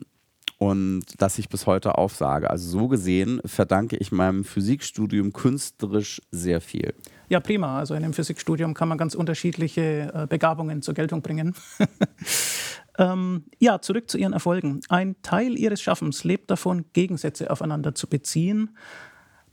[0.57, 2.49] und das ich bis heute aufsage.
[2.49, 6.93] Also so gesehen verdanke ich meinem Physikstudium künstlerisch sehr viel.
[7.29, 7.79] Ja, prima.
[7.79, 11.55] Also in einem Physikstudium kann man ganz unterschiedliche äh, Begabungen zur Geltung bringen.
[12.97, 14.81] ähm, ja, zurück zu Ihren Erfolgen.
[14.89, 18.77] Ein Teil Ihres Schaffens lebt davon, Gegensätze aufeinander zu beziehen.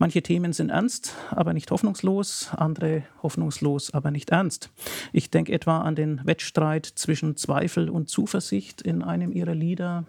[0.01, 4.71] Manche Themen sind ernst, aber nicht hoffnungslos, andere hoffnungslos, aber nicht ernst.
[5.13, 10.07] Ich denke etwa an den Wettstreit zwischen Zweifel und Zuversicht in einem ihrer Lieder,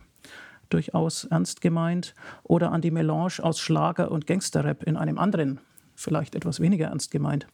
[0.69, 5.59] durchaus ernst gemeint, oder an die Melange aus Schlager und Gangsterrap in einem anderen,
[5.93, 7.45] vielleicht etwas weniger ernst gemeint.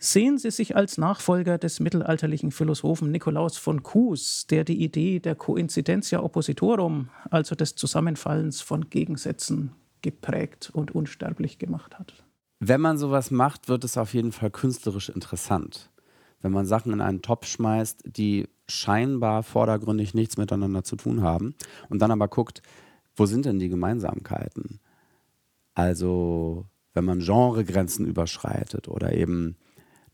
[0.00, 5.36] Sehen Sie sich als Nachfolger des mittelalterlichen Philosophen Nikolaus von Kues, der die Idee der
[5.36, 12.24] Coincidentia oppositorum, also des Zusammenfallens von Gegensätzen, geprägt und unsterblich gemacht hat?
[12.58, 15.90] Wenn man sowas macht, wird es auf jeden Fall künstlerisch interessant.
[16.42, 21.54] Wenn man Sachen in einen Topf schmeißt, die scheinbar vordergründig nichts miteinander zu tun haben
[21.88, 22.62] und dann aber guckt,
[23.16, 24.80] wo sind denn die Gemeinsamkeiten?
[25.74, 29.56] Also, wenn man Genregrenzen überschreitet oder eben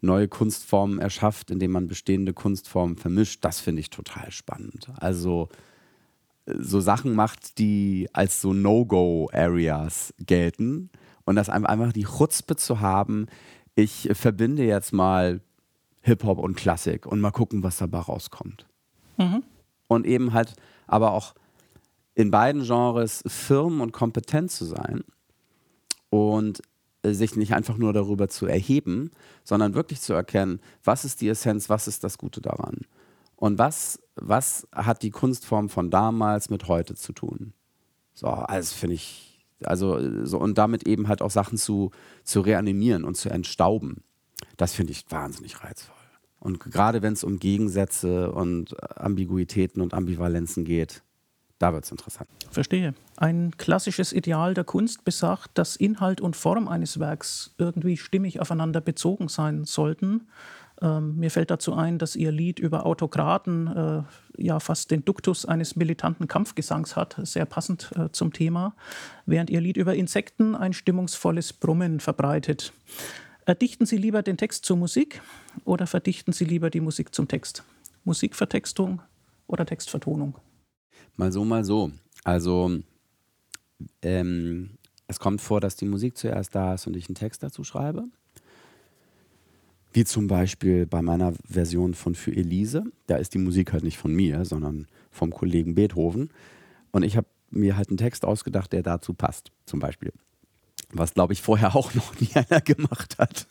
[0.01, 4.91] neue Kunstformen erschafft, indem man bestehende Kunstformen vermischt, das finde ich total spannend.
[4.97, 5.49] Also
[6.47, 10.90] so Sachen macht, die als so No-Go-Areas gelten
[11.24, 13.26] und das einfach die Chutzpe zu haben,
[13.74, 15.40] ich verbinde jetzt mal
[16.03, 18.66] Hip-Hop und Klassik und mal gucken, was dabei rauskommt.
[19.18, 19.42] Mhm.
[19.88, 20.55] Und eben halt
[20.86, 21.34] aber auch
[22.14, 25.05] in beiden Genres firm und kompetent zu sein
[26.11, 26.62] und
[27.05, 29.11] sich nicht einfach nur darüber zu erheben,
[29.44, 32.80] sondern wirklich zu erkennen, was ist die Essenz, was ist das Gute daran
[33.37, 37.53] und was, was hat die Kunstform von damals mit heute zu tun.
[38.14, 41.91] So, also finde ich, also so und damit eben halt auch Sachen zu,
[42.24, 44.03] zu reanimieren und zu entstauben.
[44.57, 45.95] Das finde ich wahnsinnig reizvoll.
[46.39, 51.03] Und gerade wenn es um Gegensätze und Ambiguitäten und Ambivalenzen geht,
[51.59, 52.28] da wird es interessant.
[52.51, 52.95] Verstehe.
[53.16, 58.82] Ein klassisches Ideal der Kunst besagt, dass Inhalt und Form eines Werks irgendwie stimmig aufeinander
[58.82, 60.28] bezogen sein sollten.
[60.83, 64.03] Ähm, mir fällt dazu ein, dass Ihr Lied über Autokraten äh,
[64.37, 68.74] ja fast den Duktus eines militanten Kampfgesangs hat, sehr passend äh, zum Thema,
[69.24, 72.72] während Ihr Lied über Insekten ein stimmungsvolles Brummen verbreitet.
[73.47, 75.22] Erdichten Sie lieber den Text zur Musik
[75.64, 77.64] oder verdichten Sie lieber die Musik zum Text?
[78.05, 79.01] Musikvertextung
[79.47, 80.37] oder Textvertonung?
[81.16, 81.91] Mal so, mal so.
[82.24, 82.81] Also
[84.03, 87.64] ähm, es kommt vor, dass die Musik zuerst da ist und ich einen Text dazu
[87.64, 88.05] schreibe.
[89.97, 92.84] Wie zum Beispiel bei meiner Version von Für Elise.
[93.07, 96.28] Da ist die Musik halt nicht von mir, sondern vom Kollegen Beethoven.
[96.90, 100.12] Und ich habe mir halt einen Text ausgedacht, der dazu passt, zum Beispiel.
[100.92, 103.47] Was, glaube ich, vorher auch noch nie einer gemacht hat.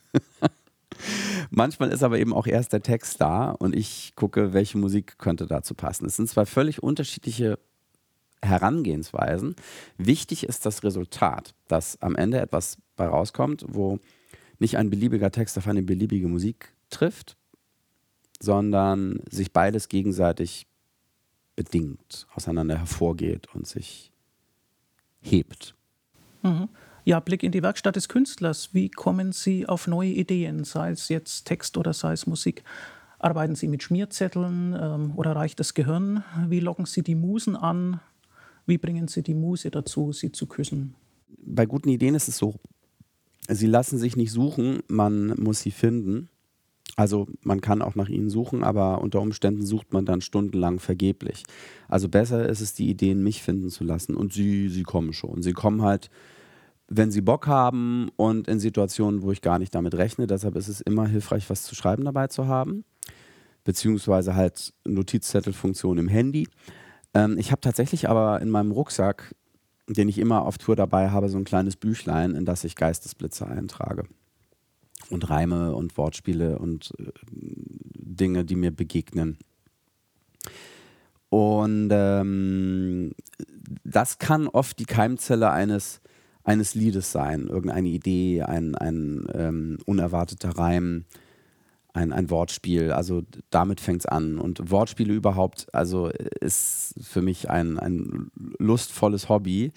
[1.50, 5.48] Manchmal ist aber eben auch erst der Text da und ich gucke, welche Musik könnte
[5.48, 6.06] dazu passen.
[6.06, 7.58] Es sind zwei völlig unterschiedliche
[8.44, 9.56] Herangehensweisen.
[9.98, 14.00] Wichtig ist das Resultat, dass am Ende etwas bei rauskommt, wo
[14.60, 17.38] nicht ein beliebiger Text auf eine beliebige Musik trifft,
[18.40, 20.68] sondern sich beides gegenseitig
[21.56, 24.12] bedingt, auseinander hervorgeht und sich
[25.22, 25.76] hebt.
[26.44, 26.70] Mhm.
[27.06, 28.74] Ja, Blick in die Werkstatt des Künstlers.
[28.74, 32.64] Wie kommen Sie auf neue Ideen, sei es jetzt Text oder sei es Musik?
[33.20, 36.24] Arbeiten Sie mit Schmierzetteln ähm, oder reicht das Gehirn?
[36.48, 38.00] Wie locken Sie die Musen an?
[38.66, 40.96] Wie bringen Sie die Muse dazu, sie zu küssen?
[41.46, 42.56] Bei guten Ideen ist es so,
[43.50, 46.30] sie lassen sich nicht suchen, man muss sie finden.
[46.98, 51.44] Also man kann auch nach ihnen suchen, aber unter Umständen sucht man dann stundenlang vergeblich.
[51.90, 55.42] Also besser ist es, die Ideen mich finden zu lassen und sie, sie kommen schon.
[55.42, 56.10] Sie kommen halt
[56.88, 60.28] wenn sie Bock haben und in Situationen, wo ich gar nicht damit rechne.
[60.28, 62.86] Deshalb ist es immer hilfreich, was zu schreiben dabei zu haben,
[63.64, 66.48] beziehungsweise halt Notizzettelfunktion im Handy.
[67.14, 69.36] Ähm, ich habe tatsächlich aber in meinem Rucksack,
[69.88, 73.48] den ich immer auf Tour dabei habe, so ein kleines Büchlein, in das ich Geistesblitze
[73.48, 74.06] eintrage.
[75.10, 79.38] Und Reime und Wortspiele und äh, Dinge, die mir begegnen.
[81.30, 83.12] Und ähm,
[83.84, 86.02] das kann oft die Keimzelle eines
[86.46, 91.06] eines Liedes sein, irgendeine Idee, ein, ein ähm, unerwarteter Reim,
[91.96, 92.92] ein, ein Wortspiel.
[92.92, 94.38] Also damit fängt es an.
[94.38, 96.10] Und Wortspiele überhaupt, also
[96.42, 99.72] ist für mich ein, ein lustvolles Hobby,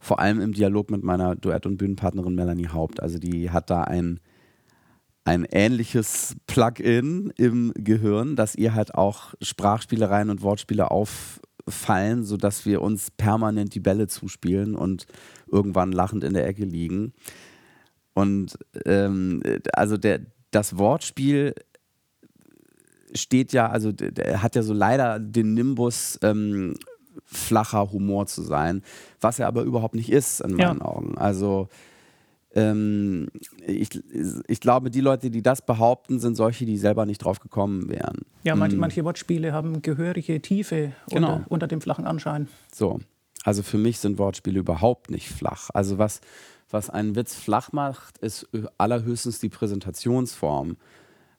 [0.00, 3.00] vor allem im Dialog mit meiner Duett- und Bühnenpartnerin Melanie Haupt.
[3.02, 4.18] Also die hat da ein,
[5.24, 12.82] ein ähnliches Plugin im Gehirn, dass ihr halt auch Sprachspielereien und Wortspiele auffallen, sodass wir
[12.82, 15.06] uns permanent die Bälle zuspielen und
[15.46, 17.12] irgendwann lachend in der Ecke liegen.
[18.14, 19.40] Und ähm,
[19.72, 20.20] also der,
[20.50, 21.54] das Wortspiel
[23.14, 26.74] steht ja, also der hat ja so leider den Nimbus ähm,
[27.24, 28.82] flacher Humor zu sein,
[29.20, 30.84] was er aber überhaupt nicht ist in meinen ja.
[30.84, 31.18] Augen.
[31.18, 31.68] Also
[32.54, 33.28] ähm,
[33.64, 33.88] ich,
[34.46, 38.22] ich glaube, die Leute, die das behaupten, sind solche, die selber nicht drauf gekommen wären.
[38.42, 38.80] Ja, manche, mhm.
[38.80, 41.36] manche Wortspiele haben gehörige Tiefe genau.
[41.36, 42.48] unter, unter dem flachen Anschein.
[42.72, 43.00] So,
[43.44, 45.70] also für mich sind Wortspiele überhaupt nicht flach.
[45.72, 46.20] Also was,
[46.70, 48.48] was einen Witz flach macht, ist
[48.78, 50.76] allerhöchstens die Präsentationsform,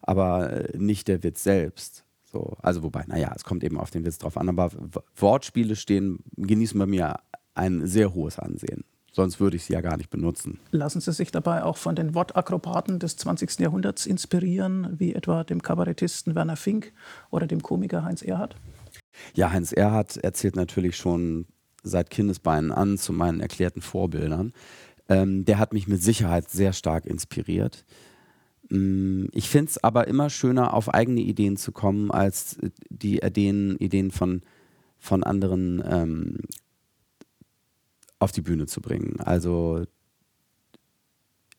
[0.01, 2.03] aber äh, nicht der Witz selbst.
[2.23, 4.71] So, also wobei, naja, es kommt eben auf den Witz drauf an, aber
[5.15, 7.15] Wortspiele stehen, genießen bei mir
[7.55, 8.85] ein sehr hohes Ansehen.
[9.13, 10.59] Sonst würde ich sie ja gar nicht benutzen.
[10.71, 13.59] Lassen Sie sich dabei auch von den Wortakrobaten des 20.
[13.59, 16.93] Jahrhunderts inspirieren, wie etwa dem Kabarettisten Werner Fink
[17.29, 18.55] oder dem Komiker Heinz Erhardt?
[19.33, 21.45] Ja, Heinz Erhardt erzählt natürlich schon
[21.83, 24.53] seit Kindesbeinen an zu meinen erklärten Vorbildern.
[25.11, 27.83] Ähm, der hat mich mit Sicherheit sehr stark inspiriert.
[28.69, 32.57] Mm, ich finde es aber immer schöner, auf eigene Ideen zu kommen, als
[32.89, 34.41] die Ideen, Ideen von,
[34.97, 36.37] von anderen ähm,
[38.19, 39.19] auf die Bühne zu bringen.
[39.19, 39.83] Also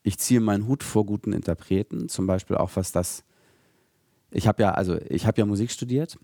[0.03, 3.23] ich ziehe meinen Hut vor guten Interpreten, zum Beispiel auch was das.
[4.31, 6.19] Ich habe ja, also ich habe ja Musik studiert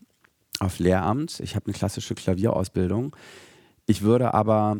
[0.60, 1.40] auf Lehramt.
[1.40, 3.14] Ich habe eine klassische Klavierausbildung.
[3.84, 4.78] Ich würde aber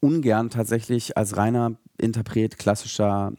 [0.00, 3.32] ungern tatsächlich als reiner Interpret klassischer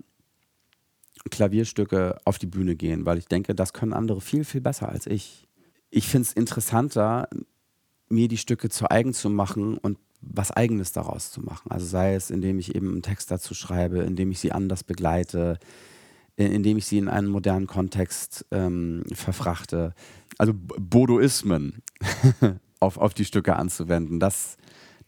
[1.30, 5.06] Klavierstücke auf die Bühne gehen, weil ich denke, das können andere viel, viel besser als
[5.06, 5.48] ich.
[5.90, 7.28] Ich finde es interessanter,
[8.10, 11.72] mir die Stücke zu eigen zu machen und was Eigenes daraus zu machen.
[11.72, 15.60] Also sei es, indem ich eben einen Text dazu schreibe, indem ich sie anders begleite,
[16.36, 19.94] indem ich sie in einen modernen Kontext ähm, verfrachte.
[20.38, 21.82] Also Bodoismen
[22.80, 24.58] auf, auf die Stücke anzuwenden, das,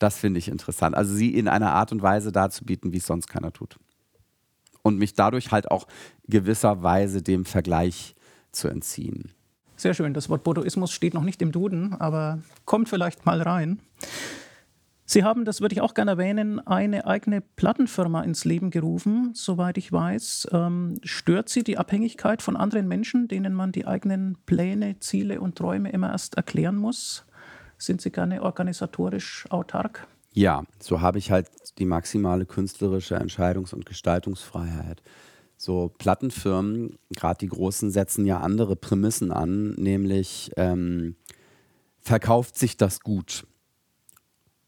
[0.02, 0.96] das finde ich interessant.
[0.96, 3.78] Also sie in einer Art und Weise darzubieten, wie es sonst keiner tut.
[4.82, 5.88] Und mich dadurch halt auch
[6.28, 8.16] gewisserweise dem Vergleich
[8.52, 9.32] zu entziehen.
[9.76, 10.14] Sehr schön.
[10.14, 13.80] Das Wort Bodoismus steht noch nicht im Duden, aber kommt vielleicht mal rein.
[15.06, 19.78] Sie haben, das würde ich auch gerne erwähnen, eine eigene Plattenfirma ins Leben gerufen, soweit
[19.78, 20.48] ich weiß.
[20.52, 25.58] Ähm, stört Sie die Abhängigkeit von anderen Menschen, denen man die eigenen Pläne, Ziele und
[25.58, 27.26] Träume immer erst erklären muss?
[27.82, 30.08] Sind Sie gerne organisatorisch autark?
[30.34, 31.48] Ja, so habe ich halt
[31.80, 35.02] die maximale künstlerische Entscheidungs- und Gestaltungsfreiheit.
[35.58, 41.16] So Plattenfirmen, gerade die großen, setzen ja andere Prämissen an, nämlich ähm,
[42.00, 43.48] verkauft sich das gut.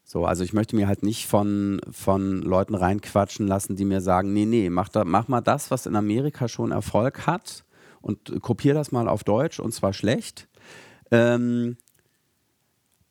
[0.03, 4.34] So, also ich möchte mir halt nicht von, von Leuten reinquatschen lassen, die mir sagen,
[4.34, 7.64] nee, nee, mach, da, mach mal das, was in Amerika schon Erfolg hat
[8.01, 10.49] und kopier das mal auf Deutsch und zwar schlecht.
[11.11, 11.78] Ähm,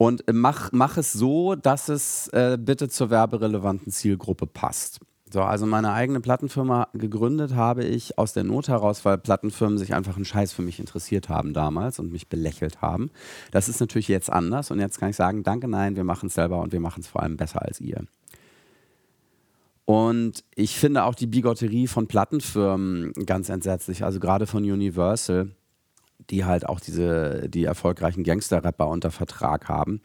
[0.02, 4.98] und mach, mach es so, dass es äh, bitte zur werberelevanten Zielgruppe passt.
[5.32, 9.94] So, also meine eigene Plattenfirma gegründet habe ich aus der Not heraus, weil Plattenfirmen sich
[9.94, 13.12] einfach einen Scheiß für mich interessiert haben damals und mich belächelt haben.
[13.52, 16.34] Das ist natürlich jetzt anders und jetzt kann ich sagen, danke, nein, wir machen es
[16.34, 18.02] selber und wir machen es vor allem besser als ihr.
[19.84, 25.52] Und ich finde auch die Bigotterie von Plattenfirmen ganz entsetzlich, also gerade von Universal,
[26.30, 30.00] die halt auch diese, die erfolgreichen Gangster-Rapper unter Vertrag haben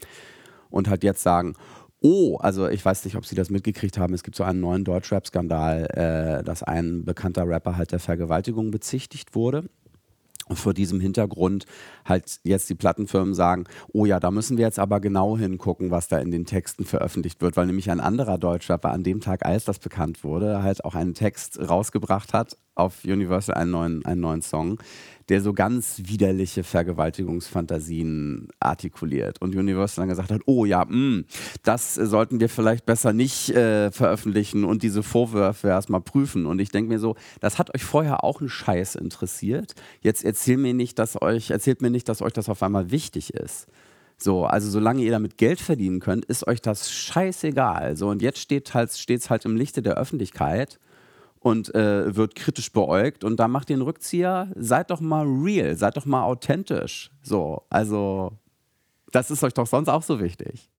[0.69, 1.55] und halt jetzt sagen,
[1.99, 4.13] Oh, also ich weiß nicht, ob Sie das mitgekriegt haben.
[4.13, 9.33] Es gibt so einen neuen Deutschrap-Skandal, äh, dass ein bekannter Rapper halt der Vergewaltigung bezichtigt
[9.33, 9.67] wurde.
[10.47, 11.65] Und vor diesem Hintergrund
[12.05, 16.07] halt jetzt die Plattenfirmen sagen, oh ja, da müssen wir jetzt aber genau hingucken, was
[16.07, 19.65] da in den Texten veröffentlicht wird, weil nämlich ein anderer Deutschrapper an dem Tag, als
[19.65, 24.41] das bekannt wurde, halt auch einen Text rausgebracht hat auf Universal, einen neuen, einen neuen
[24.41, 24.79] Song,
[25.29, 29.41] der so ganz widerliche Vergewaltigungsfantasien artikuliert.
[29.41, 31.25] Und Universal dann gesagt hat, oh ja, mh, hm,
[31.63, 36.45] das sollten wir vielleicht besser nicht äh, veröffentlichen und diese Vorwürfe erstmal prüfen.
[36.45, 39.73] Und ich denke mir so, das hat euch vorher auch einen Scheiß interessiert.
[40.01, 43.33] Jetzt erzählt mir nicht, dass euch, erzählt mir nicht, dass euch das auf einmal wichtig
[43.33, 43.67] ist.
[44.17, 47.95] So, also solange ihr damit Geld verdienen könnt, ist euch das scheißegal.
[47.95, 50.79] So, und jetzt steht halt, es halt im Lichte der Öffentlichkeit
[51.47, 55.77] und äh, wird kritisch beäugt und da macht ihr einen Rückzieher, seid doch mal real,
[55.77, 57.09] seid doch mal authentisch.
[57.21, 58.33] So, also
[59.13, 60.69] das ist euch doch sonst auch so wichtig.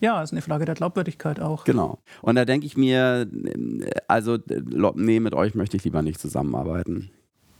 [0.00, 1.64] Ja, ist eine Frage der Glaubwürdigkeit auch.
[1.64, 1.98] Genau.
[2.22, 3.28] Und da denke ich mir,
[4.08, 4.38] also
[4.94, 7.10] nee, mit euch möchte ich lieber nicht zusammenarbeiten.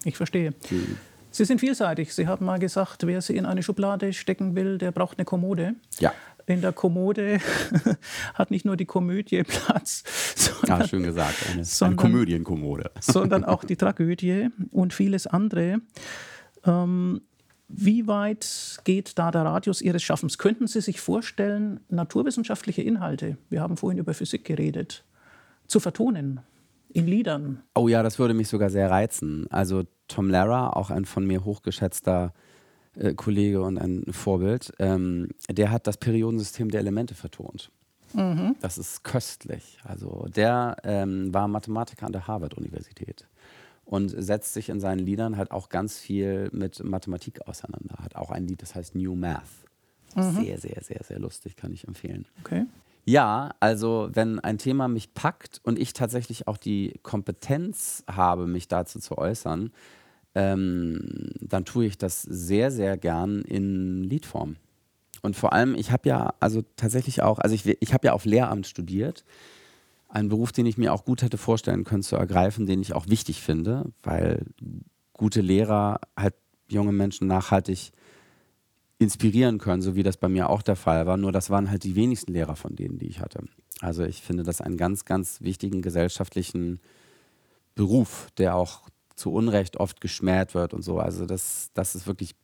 [0.05, 0.55] Ich verstehe.
[0.69, 0.97] Hm.
[1.31, 2.15] Sie sind vielseitig.
[2.15, 5.75] Sie haben mal gesagt, wer Sie in eine Schublade stecken will, der braucht eine Kommode.
[5.99, 6.13] Ja.
[6.47, 7.39] In der Kommode
[8.35, 10.05] hat nicht nur die Komödie Platz,
[10.37, 12.91] sondern, ja, schön gesagt, eine, sondern, eine Komödienkommode.
[13.01, 15.81] sondern auch die Tragödie und vieles andere.
[16.65, 17.23] Ähm,
[17.69, 20.39] wie weit geht da der Radius Ihres Schaffens?
[20.39, 25.05] Könnten Sie sich vorstellen, naturwissenschaftliche Inhalte, wir haben vorhin über Physik geredet,
[25.67, 26.41] zu vertonen
[26.93, 27.63] in Liedern?
[27.75, 29.47] Oh ja, das würde mich sogar sehr reizen.
[29.51, 32.35] Also Tom Lara, auch ein von mir hochgeschätzter
[32.97, 37.71] äh, Kollege und ein Vorbild, ähm, der hat das Periodensystem der Elemente vertont.
[38.13, 38.57] Mhm.
[38.61, 39.79] Das ist köstlich.
[39.85, 43.27] Also der ähm, war Mathematiker an der Harvard-Universität
[43.85, 47.97] und setzt sich in seinen Liedern halt auch ganz viel mit Mathematik auseinander.
[48.03, 49.43] Hat auch ein Lied, das heißt New Math.
[50.15, 50.45] Mhm.
[50.45, 52.27] Sehr, sehr, sehr, sehr lustig, kann ich empfehlen.
[52.45, 52.67] Okay.
[53.05, 58.69] Ja, also wenn ein Thema mich packt und ich tatsächlich auch die Kompetenz habe, mich
[58.69, 59.73] dazu zu äußern,
[60.35, 64.57] ähm, dann tue ich das sehr, sehr gern in Liedform.
[65.23, 68.25] Und vor allem, ich habe ja also tatsächlich auch, also ich, ich habe ja auf
[68.25, 69.25] Lehramt studiert
[70.15, 73.09] ein Beruf, den ich mir auch gut hätte vorstellen können zu ergreifen, den ich auch
[73.09, 74.47] wichtig finde, weil
[75.13, 76.35] gute Lehrer halt
[76.69, 77.91] junge Menschen nachhaltig
[78.99, 81.17] inspirieren können, so wie das bei mir auch der Fall war.
[81.17, 83.45] Nur das waren halt die wenigsten Lehrer von denen, die ich hatte.
[83.81, 86.79] Also ich finde das einen ganz, ganz wichtigen gesellschaftlichen
[87.75, 90.99] Beruf, der auch zu Unrecht oft geschmäht wird und so.
[90.99, 92.35] Also das, das ist wirklich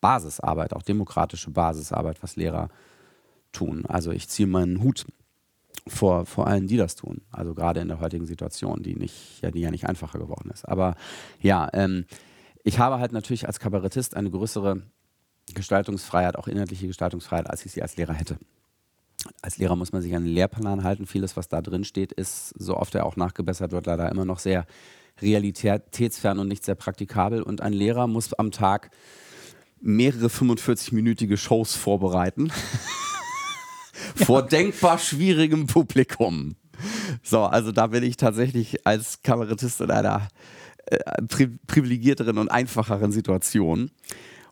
[0.00, 2.68] Basisarbeit, auch demokratische Basisarbeit, was Lehrer
[3.52, 3.86] tun.
[3.86, 5.06] Also ich ziehe meinen Hut
[5.86, 7.22] vor, vor allen, die das tun.
[7.30, 10.68] Also gerade in der heutigen Situation, die, nicht, ja, die ja nicht einfacher geworden ist.
[10.68, 10.96] Aber
[11.40, 12.04] ja, ähm,
[12.62, 14.82] ich habe halt natürlich als Kabarettist eine größere
[15.52, 18.38] Gestaltungsfreiheit, auch inhaltliche Gestaltungsfreiheit, als ich sie als Lehrer hätte.
[19.42, 21.06] Als Lehrer muss man sich an den Lehrplan halten.
[21.06, 24.38] Vieles, was da drin steht, ist, so oft er auch nachgebessert wird, leider immer noch
[24.38, 24.66] sehr
[25.20, 27.42] realitätsfern und nicht sehr praktikabel.
[27.42, 28.90] Und ein Lehrer muss am Tag
[29.80, 32.50] mehrere 45-minütige Shows vorbereiten.
[34.14, 36.56] vor denkbar schwierigem Publikum.
[37.22, 40.28] So, also da bin ich tatsächlich als Kabarettist in einer
[40.86, 40.98] äh,
[41.28, 43.90] pri privilegierteren und einfacheren Situation.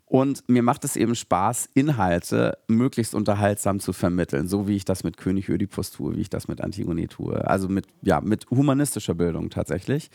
[0.06, 5.04] Und mir macht es eben Spaß, Inhalte möglichst unterhaltsam zu vermitteln, so wie ich das
[5.04, 7.48] mit König Ödipus tue, wie ich das mit Antigone tue.
[7.48, 10.10] Also mit, ja, mit humanistischer Bildung tatsächlich.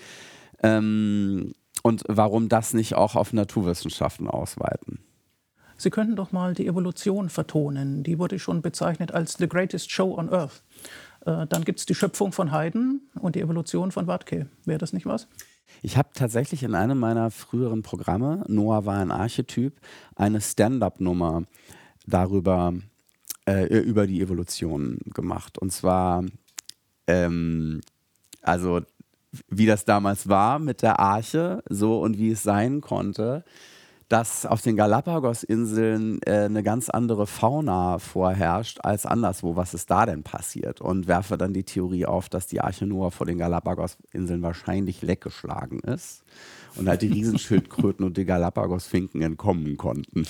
[0.63, 1.53] Ähm,
[1.83, 4.99] und warum das nicht auch auf Naturwissenschaften ausweiten?
[5.77, 8.03] Sie könnten doch mal die Evolution vertonen.
[8.03, 10.63] Die wurde schon bezeichnet als the greatest show on earth.
[11.25, 14.47] Äh, dann gibt es die Schöpfung von Haydn und die Evolution von Wartke.
[14.65, 15.27] Wäre das nicht was?
[15.81, 19.79] Ich habe tatsächlich in einem meiner früheren Programme, Noah war ein Archetyp,
[20.15, 21.43] eine Stand-up-Nummer
[22.07, 22.73] darüber,
[23.45, 25.57] äh, über die Evolution gemacht.
[25.57, 26.25] Und zwar,
[27.05, 27.81] ähm,
[28.41, 28.81] also
[29.49, 33.43] wie das damals war mit der Arche, so und wie es sein konnte
[34.09, 39.55] dass auf den Galapagos-Inseln äh, eine ganz andere Fauna vorherrscht als anderswo.
[39.55, 40.79] Was ist da denn passiert?
[40.79, 45.79] Und werfe dann die Theorie auf, dass die Arche Noah vor den Galapagos-Inseln wahrscheinlich leckgeschlagen
[45.81, 46.23] ist
[46.75, 50.25] und halt die Riesenschildkröten und die Galapagos-Finken entkommen konnten.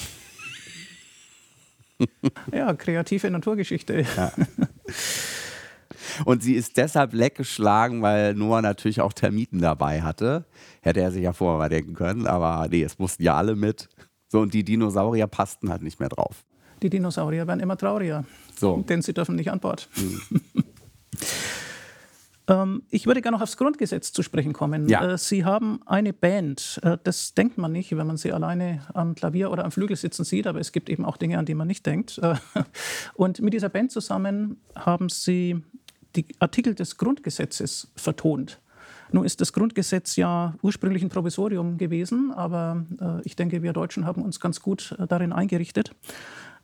[2.51, 4.05] Ja, kreative Naturgeschichte.
[4.15, 4.31] Ja.
[6.25, 10.45] Und sie ist deshalb leckgeschlagen, weil Noah natürlich auch Termiten dabei hatte.
[10.81, 13.89] Hätte er sich ja vorher mal denken können, aber nee, es mussten ja alle mit.
[14.29, 16.43] So, und die Dinosaurier passten halt nicht mehr drauf.
[16.81, 18.25] Die Dinosaurier werden immer trauriger,
[18.55, 18.83] so.
[18.87, 19.89] denn sie dürfen nicht an Bord.
[19.95, 20.21] Mhm.
[22.47, 24.87] ähm, ich würde gerne noch aufs Grundgesetz zu sprechen kommen.
[24.87, 25.13] Ja.
[25.13, 26.79] Äh, sie haben eine Band.
[26.83, 30.23] Äh, das denkt man nicht, wenn man sie alleine am Klavier oder am Flügel sitzen
[30.23, 32.19] sieht, aber es gibt eben auch Dinge, an die man nicht denkt.
[32.19, 32.35] Äh,
[33.15, 35.63] und mit dieser Band zusammen haben sie
[36.39, 38.59] Artikel des Grundgesetzes vertont.
[39.11, 44.05] Nun ist das Grundgesetz ja ursprünglich ein Provisorium gewesen, aber äh, ich denke, wir Deutschen
[44.05, 45.95] haben uns ganz gut äh, darin eingerichtet.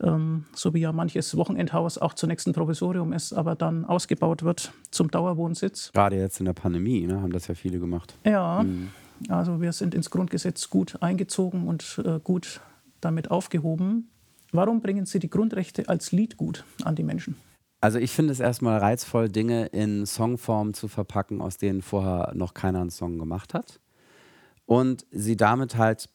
[0.01, 4.73] Ähm, so wie ja manches Wochenendhaus auch zunächst ein Provisorium ist, aber dann ausgebaut wird
[4.91, 5.91] zum Dauerwohnsitz.
[5.93, 8.15] Gerade jetzt in der Pandemie ne, haben das ja viele gemacht.
[8.25, 8.89] Ja, mhm.
[9.29, 12.61] also wir sind ins Grundgesetz gut eingezogen und äh, gut
[12.99, 14.09] damit aufgehoben.
[14.51, 17.35] Warum bringen Sie die Grundrechte als Liedgut an die Menschen?
[17.83, 22.53] Also ich finde es erstmal reizvoll, Dinge in Songform zu verpacken, aus denen vorher noch
[22.53, 23.81] keiner einen Song gemacht hat.
[24.65, 26.07] Und sie damit halt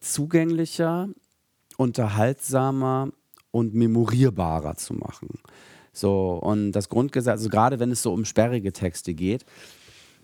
[0.00, 1.10] zugänglicher,
[1.76, 3.10] unterhaltsamer
[3.52, 5.38] und memorierbarer zu machen.
[5.92, 9.44] So, und das Grundgesetz, also gerade wenn es so um sperrige Texte geht,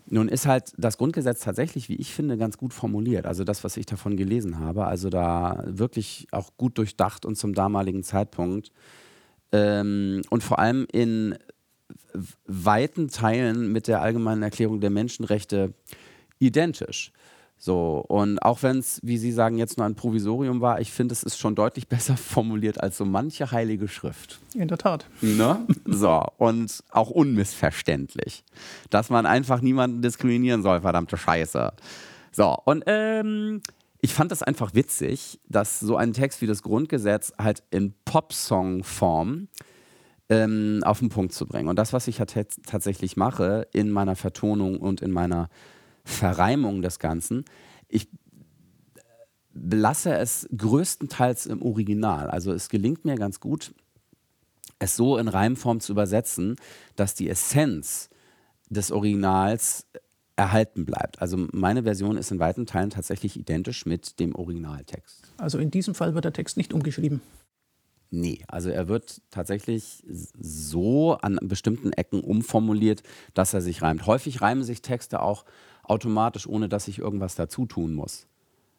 [0.07, 3.25] nun ist halt das Grundgesetz tatsächlich, wie ich finde, ganz gut formuliert.
[3.25, 7.53] Also das, was ich davon gelesen habe, also da wirklich auch gut durchdacht und zum
[7.53, 8.73] damaligen Zeitpunkt
[9.55, 11.37] ähm, und vor allem in
[12.45, 15.73] weiten Teilen mit der Allgemeinen Erklärung der Menschenrechte
[16.39, 17.11] identisch.
[17.57, 21.13] So, und auch wenn es, wie Sie sagen, jetzt nur ein Provisorium war, ich finde,
[21.13, 24.39] es ist schon deutlich besser formuliert als so manche heilige Schrift.
[24.53, 25.05] In der Tat.
[25.21, 25.65] Ne?
[25.85, 28.43] So, und auch unmissverständlich.
[28.89, 31.71] Dass man einfach niemanden diskriminieren soll, verdammte Scheiße.
[32.31, 33.61] So, und ähm,
[34.05, 39.47] ich fand das einfach witzig, dass so ein Text wie das Grundgesetz halt in Popsong-Form
[40.29, 41.69] ähm, auf den Punkt zu bringen.
[41.69, 45.49] Und das, was ich ja tatsächlich mache in meiner Vertonung und in meiner
[46.03, 47.45] Verreimung des Ganzen,
[47.89, 48.07] ich
[49.55, 52.29] lasse es größtenteils im Original.
[52.29, 53.73] Also es gelingt mir ganz gut,
[54.77, 56.57] es so in Reimform zu übersetzen,
[56.95, 58.11] dass die Essenz
[58.69, 59.87] des Originals
[60.35, 61.21] erhalten bleibt.
[61.21, 65.31] Also meine Version ist in weiten Teilen tatsächlich identisch mit dem Originaltext.
[65.37, 67.21] Also in diesem Fall wird der Text nicht umgeschrieben.
[68.11, 74.05] Nee, also er wird tatsächlich so an bestimmten Ecken umformuliert, dass er sich reimt.
[74.05, 75.45] Häufig reimen sich Texte auch
[75.83, 78.27] automatisch, ohne dass ich irgendwas dazu tun muss.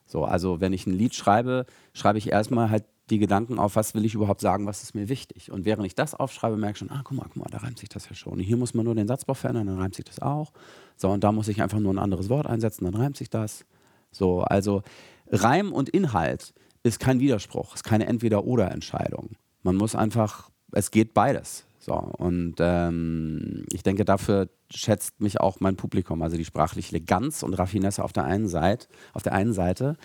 [0.06, 3.94] So, also wenn ich ein Lied schreibe, schreibe ich erstmal halt die Gedanken auf, was
[3.94, 5.52] will ich überhaupt sagen, was ist mir wichtig.
[5.52, 7.78] Und während ich das aufschreibe, merke ich schon, ah, guck mal, guck mal, da reimt
[7.78, 8.38] sich das ja schon.
[8.40, 10.52] Hier muss man nur den Satzbau verändern, dann reimt sich das auch.
[10.96, 13.64] So, und da muss ich einfach nur ein anderes Wort einsetzen, dann reimt sich das.
[14.10, 14.82] So, also
[15.30, 16.52] Reim und Inhalt
[16.82, 19.30] ist kein Widerspruch, ist keine Entweder-Oder-Entscheidung.
[19.62, 21.66] Man muss einfach, es geht beides.
[21.78, 27.44] So, und ähm, ich denke, dafür schätzt mich auch mein Publikum, also die sprachliche Eleganz
[27.44, 29.96] und Raffinesse auf der einen Seite, auf der einen Seite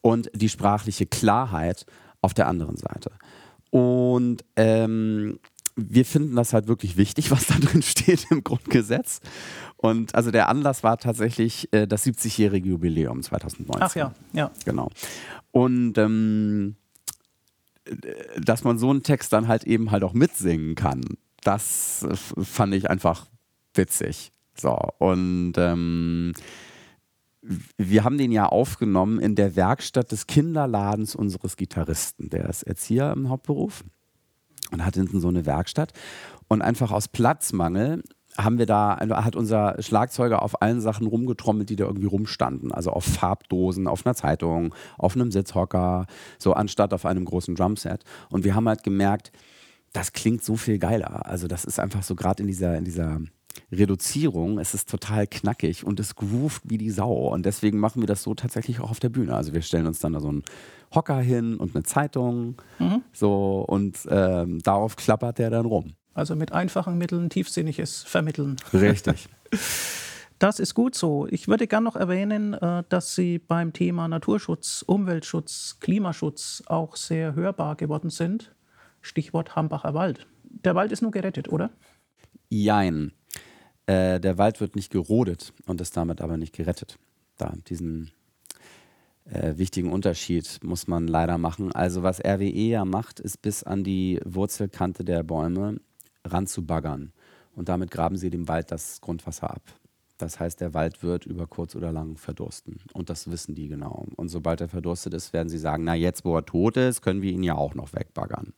[0.00, 1.84] und die sprachliche Klarheit
[2.22, 3.10] auf der anderen Seite.
[3.70, 5.38] Und ähm,
[5.76, 9.20] wir finden das halt wirklich wichtig, was da drin steht im Grundgesetz.
[9.76, 13.82] Und also der Anlass war tatsächlich äh, das 70-jährige Jubiläum 2019.
[13.82, 14.50] Ach ja, ja.
[14.64, 14.90] Genau.
[15.52, 16.76] Und ähm,
[18.36, 21.00] dass man so einen Text dann halt eben halt auch mitsingen kann,
[21.42, 22.06] das
[22.36, 23.26] fand ich einfach
[23.74, 24.32] witzig.
[24.54, 26.34] So, und ähm,
[27.42, 32.28] wir haben den ja aufgenommen in der Werkstatt des Kinderladens unseres Gitarristen.
[32.30, 33.84] Der ist Erzieher im Hauptberuf
[34.70, 35.92] und hat hinten so eine Werkstatt.
[36.48, 38.02] Und einfach aus Platzmangel
[38.36, 42.72] haben wir da, also hat unser Schlagzeuger auf allen Sachen rumgetrommelt, die da irgendwie rumstanden.
[42.72, 46.06] Also auf Farbdosen, auf einer Zeitung, auf einem Sitzhocker,
[46.38, 48.04] so anstatt auf einem großen Drumset.
[48.30, 49.32] Und wir haben halt gemerkt,
[49.92, 51.26] das klingt so viel geiler.
[51.26, 53.20] Also das ist einfach so gerade in dieser, in dieser
[53.72, 57.28] Reduzierung, es ist total knackig und es groovt wie die Sau.
[57.28, 59.34] Und deswegen machen wir das so tatsächlich auch auf der Bühne.
[59.34, 60.42] Also wir stellen uns dann da so einen
[60.94, 63.02] Hocker hin und eine Zeitung mhm.
[63.12, 65.94] so und ähm, darauf klappert der dann rum.
[66.14, 68.56] Also mit einfachen Mitteln tiefsinniges vermitteln.
[68.72, 69.28] Richtig.
[70.40, 71.26] Das ist gut so.
[71.28, 77.34] Ich würde gerne noch erwähnen, äh, dass Sie beim Thema Naturschutz, Umweltschutz, Klimaschutz auch sehr
[77.34, 78.54] hörbar geworden sind.
[79.02, 80.26] Stichwort Hambacher Wald.
[80.44, 81.68] Der Wald ist nur gerettet, oder?
[82.48, 83.12] Jein.
[83.90, 86.96] Äh, der Wald wird nicht gerodet und ist damit aber nicht gerettet.
[87.38, 88.12] Da, diesen
[89.24, 91.72] äh, wichtigen Unterschied muss man leider machen.
[91.72, 95.80] Also was RWE ja macht, ist bis an die Wurzelkante der Bäume
[96.24, 97.12] ranzubaggern.
[97.56, 99.62] Und damit graben sie dem Wald das Grundwasser ab.
[100.18, 102.78] Das heißt, der Wald wird über kurz oder lang verdursten.
[102.92, 104.06] Und das wissen die genau.
[104.14, 107.22] Und sobald er verdurstet ist, werden sie sagen, na jetzt, wo er tot ist, können
[107.22, 108.52] wir ihn ja auch noch wegbaggern.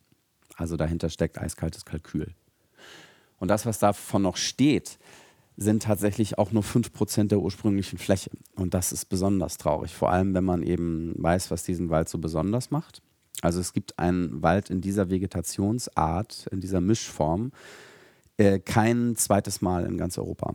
[0.57, 2.35] Also dahinter steckt eiskaltes Kalkül.
[3.39, 4.99] Und das, was davon noch steht,
[5.57, 8.31] sind tatsächlich auch nur 5% der ursprünglichen Fläche.
[8.57, 12.19] Und das ist besonders traurig, vor allem wenn man eben weiß, was diesen Wald so
[12.19, 13.03] besonders macht.
[13.43, 17.53] Also es gibt einen Wald in dieser Vegetationsart, in dieser Mischform,
[18.37, 20.55] äh, kein zweites Mal in ganz Europa.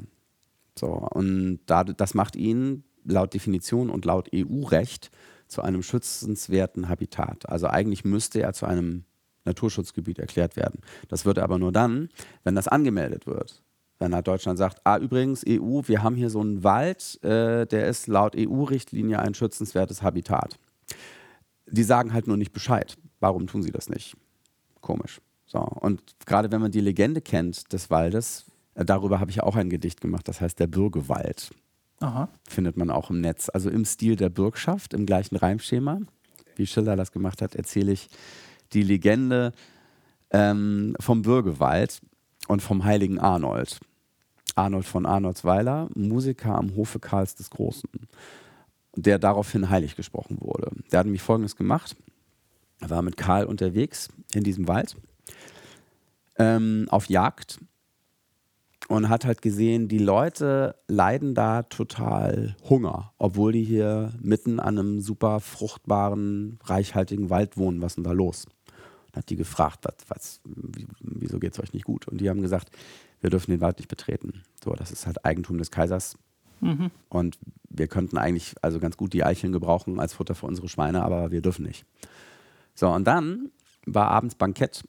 [0.78, 5.12] So, und da, das macht ihn laut Definition und laut EU-Recht
[5.48, 7.48] zu einem schützenswerten Habitat.
[7.50, 9.06] Also eigentlich müsste er zu einem
[9.46, 10.82] Naturschutzgebiet erklärt werden.
[11.08, 12.10] Das wird aber nur dann,
[12.44, 13.64] wenn das angemeldet wird.
[14.00, 17.88] Wenn halt Deutschland sagt, ah übrigens EU, wir haben hier so einen Wald, äh, der
[17.88, 20.60] ist laut EU-Richtlinie ein schützenswertes Habitat.
[21.66, 22.96] Die sagen halt nur nicht Bescheid.
[23.20, 24.16] Warum tun sie das nicht?
[24.82, 25.20] Komisch.
[25.48, 25.60] So.
[25.60, 28.46] Und gerade wenn man die Legende kennt des Waldes,
[28.76, 31.50] äh, darüber habe ich auch ein Gedicht gemacht, das heißt der Bürgewald.
[32.00, 32.30] Aha.
[32.48, 33.50] Findet man auch im Netz.
[33.50, 36.00] Also im Stil der Bürgschaft, im gleichen Reimschema,
[36.56, 38.10] wie Schiller das gemacht hat, erzähle ich
[38.74, 39.52] die Legende
[40.30, 42.02] ähm, vom Bürgewald
[42.48, 43.80] und vom heiligen Arnold.
[44.56, 47.90] Arnold von Arnoldsweiler, Musiker am Hofe Karls des Großen
[48.98, 50.72] der daraufhin heilig gesprochen wurde.
[50.92, 51.96] Der hat nämlich Folgendes gemacht.
[52.80, 54.96] Er war mit Karl unterwegs in diesem Wald
[56.38, 57.60] ähm, auf Jagd
[58.88, 64.78] und hat halt gesehen, die Leute leiden da total Hunger, obwohl die hier mitten an
[64.78, 67.82] einem super fruchtbaren, reichhaltigen Wald wohnen.
[67.82, 68.46] Was ist denn da los?
[69.18, 70.42] Hat die gefragt, was, was,
[71.00, 72.08] wieso geht es euch nicht gut?
[72.08, 72.70] Und die haben gesagt,
[73.20, 74.44] wir dürfen den Wald nicht betreten.
[74.64, 76.18] So, das ist halt Eigentum des Kaisers.
[76.62, 76.92] Mhm.
[77.10, 77.38] Und
[77.70, 81.32] wir könnten eigentlich also ganz gut die Eicheln gebrauchen als Futter für unsere Schweine, aber
[81.32, 81.86] wir dürfen nicht.
[82.74, 83.52] So, und dann
[83.86, 84.84] war abends Bankett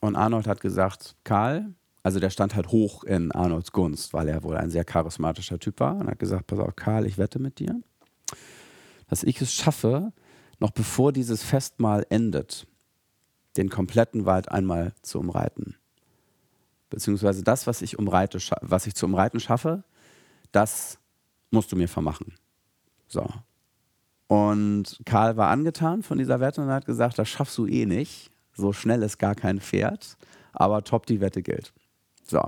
[0.00, 4.42] und Arnold hat gesagt, Karl, also der stand halt hoch in Arnolds Gunst, weil er
[4.42, 7.58] wohl ein sehr charismatischer Typ war und hat gesagt, pass auf, Karl, ich wette mit
[7.58, 7.80] dir,
[9.08, 10.12] dass ich es schaffe,
[10.60, 12.66] noch bevor dieses Festmahl endet,
[13.56, 15.76] den kompletten Wald einmal zu umreiten.
[16.90, 19.84] Beziehungsweise das, was ich, umreite, was ich zu umreiten schaffe,
[20.52, 20.98] das
[21.50, 22.34] musst du mir vermachen.
[23.08, 23.26] So.
[24.26, 28.30] Und Karl war angetan von dieser Wette und hat gesagt, das schaffst du eh nicht.
[28.54, 30.16] So schnell ist gar kein Pferd,
[30.52, 31.72] aber top, die Wette gilt.
[32.24, 32.40] So.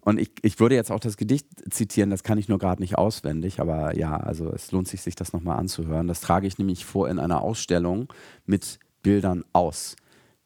[0.00, 2.96] Und ich, ich würde jetzt auch das Gedicht zitieren, das kann ich nur gerade nicht
[2.96, 6.08] auswendig, aber ja, also es lohnt sich, sich das nochmal anzuhören.
[6.08, 8.10] Das trage ich nämlich vor in einer Ausstellung
[8.46, 9.96] mit Bildern aus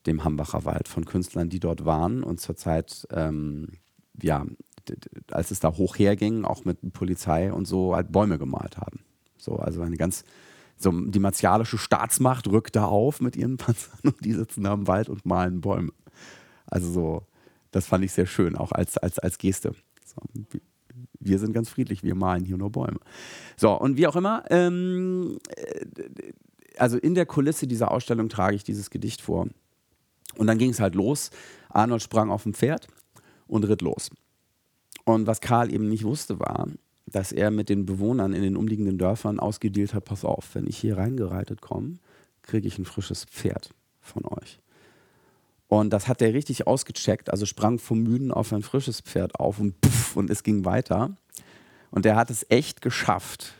[0.07, 3.69] dem Hambacher Wald von Künstlern, die dort waren und zurzeit, ähm,
[4.21, 4.45] ja,
[5.31, 9.01] als es da hoch herging, auch mit Polizei und so, halt Bäume gemalt haben.
[9.39, 10.25] So, also eine ganz,
[10.77, 14.87] so die martialische Staatsmacht rückt da auf mit ihren Panzern und die sitzen da im
[14.87, 15.93] Wald und malen Bäume.
[16.67, 17.27] Also so,
[17.71, 19.75] das fand ich sehr schön, auch als, als, als Geste.
[20.05, 20.23] So,
[21.19, 23.01] wir sind ganz friedlich, wir malen hier nur Bäume.
[23.57, 25.87] So, und wie auch immer, ähm, äh,
[26.79, 29.49] also in der Kulisse dieser Ausstellung trage ich dieses Gedicht vor.
[30.37, 31.31] Und dann ging es halt los.
[31.69, 32.89] Arnold sprang auf dem Pferd
[33.47, 34.11] und ritt los.
[35.05, 36.69] Und was Karl eben nicht wusste, war,
[37.07, 40.79] dass er mit den Bewohnern in den umliegenden Dörfern ausgedealt hat: Pass auf, wenn ich
[40.79, 41.99] hier reingereitet komme,
[42.43, 43.71] kriege ich ein frisches Pferd
[44.01, 44.61] von euch.
[45.69, 49.59] Und das hat er richtig ausgecheckt, also sprang vom Müden auf ein frisches Pferd auf
[49.59, 51.17] und puff, und es ging weiter.
[51.91, 53.55] Und er hat es echt geschafft,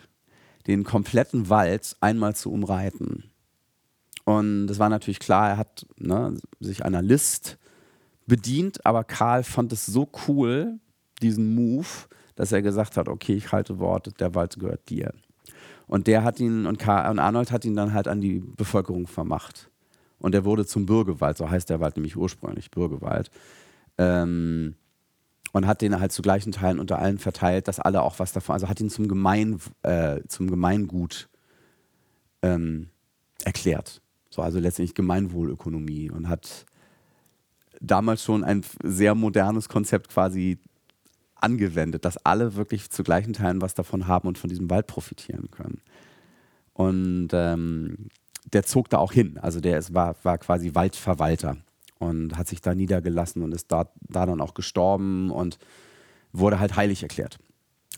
[0.67, 3.31] den kompletten Wald einmal zu umreiten.
[4.25, 7.59] Und es war natürlich klar, er hat ne, sich einer List
[8.27, 10.79] bedient, aber Karl fand es so cool,
[11.21, 11.87] diesen Move,
[12.35, 15.13] dass er gesagt hat, okay, ich halte Wort, der Wald gehört dir.
[15.87, 19.07] Und der hat ihn, und, Karl, und Arnold hat ihn dann halt an die Bevölkerung
[19.07, 19.71] vermacht.
[20.19, 23.31] Und er wurde zum Bürgerwald, so heißt der Wald nämlich ursprünglich, Bürgerwald.
[23.99, 24.75] Ähm,
[25.55, 28.55] und hat den halt zu gleichen Teilen unter allen verteilt, dass alle auch was davon,
[28.55, 31.29] also hat ihn zum, Gemein, äh, zum Gemeingut
[32.43, 32.89] ähm,
[33.45, 34.03] erklärt.
[34.31, 36.67] So, also letztendlich Gemeinwohlökonomie und hat
[37.81, 40.59] damals schon ein sehr modernes Konzept quasi
[41.37, 45.53] angewendet, dass alle wirklich zu gleichen Teilen was davon haben und von diesem Wald profitieren
[45.53, 45.83] können.
[46.73, 48.09] Und ähm,
[48.53, 49.39] der zog da auch hin.
[49.39, 51.59] Also der ist, war, war quasi Waldverwalter
[52.05, 55.59] und hat sich da niedergelassen und ist da, da dann auch gestorben und
[56.33, 57.39] wurde halt heilig erklärt.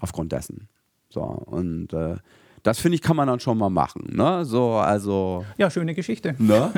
[0.01, 0.69] Aufgrund dessen.
[1.09, 2.17] So, und äh,
[2.63, 4.09] das finde ich, kann man dann schon mal machen.
[4.13, 4.45] Ne?
[4.45, 5.45] So, also.
[5.57, 6.35] Ja, schöne Geschichte.
[6.47, 6.73] Ne?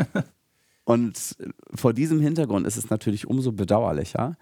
[0.84, 1.36] Und
[1.74, 4.38] vor diesem Hintergrund ist es natürlich umso bedauerlicher,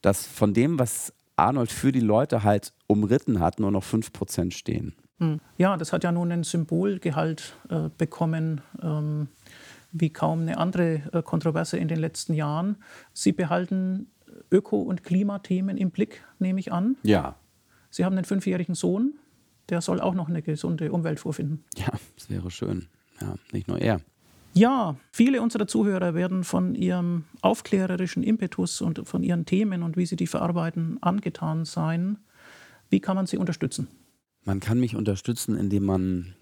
[0.00, 4.94] dass von dem, was Arnold für die Leute halt umritten hat, nur noch 5% stehen.
[5.18, 5.40] Hm.
[5.58, 9.28] Ja, das hat ja nun einen Symbolgehalt äh, bekommen, ähm,
[9.92, 12.76] wie kaum eine andere äh, Kontroverse in den letzten Jahren.
[13.12, 14.10] Sie behalten
[14.50, 16.96] Öko- und Klimathemen im Blick, nehme ich an.
[17.02, 17.36] Ja.
[17.90, 19.14] Sie haben einen fünfjährigen Sohn
[19.68, 21.64] der soll auch noch eine gesunde Umwelt vorfinden.
[21.76, 22.88] Ja, das wäre schön.
[23.20, 24.00] Ja, nicht nur er.
[24.54, 30.04] Ja, viele unserer Zuhörer werden von ihrem aufklärerischen Impetus und von ihren Themen und wie
[30.04, 32.18] sie die verarbeiten angetan sein.
[32.90, 33.88] Wie kann man sie unterstützen?
[34.44, 36.34] Man kann mich unterstützen, indem man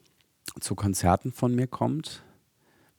[0.59, 2.25] zu Konzerten von mir kommt,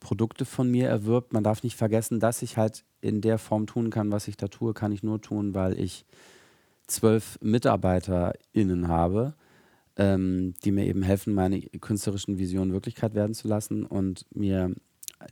[0.01, 1.31] Produkte von mir erwirbt.
[1.31, 4.49] Man darf nicht vergessen, dass ich halt in der Form tun kann, was ich da
[4.49, 6.05] tue, kann ich nur tun, weil ich
[6.87, 9.35] zwölf MitarbeiterInnen habe
[9.97, 14.73] ähm, die mir eben helfen, meine künstlerischen Visionen Wirklichkeit werden zu lassen und mir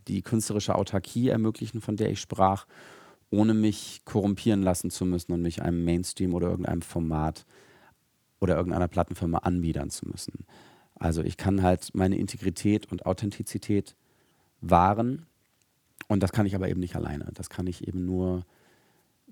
[0.08, 2.68] die künstlerische Autarkie ermöglichen, von der ich sprach,
[3.32, 7.46] ohne mich korrumpieren lassen zu müssen und mich einem Mainstream oder irgendeinem Format
[8.40, 10.46] oder irgendeiner Plattenfirma anbiedern zu müssen.
[10.96, 13.96] Also ich kann halt meine Integrität und Authentizität
[14.62, 15.26] wahren
[16.08, 17.30] und das kann ich aber eben nicht alleine.
[17.34, 18.46] Das kann ich eben nur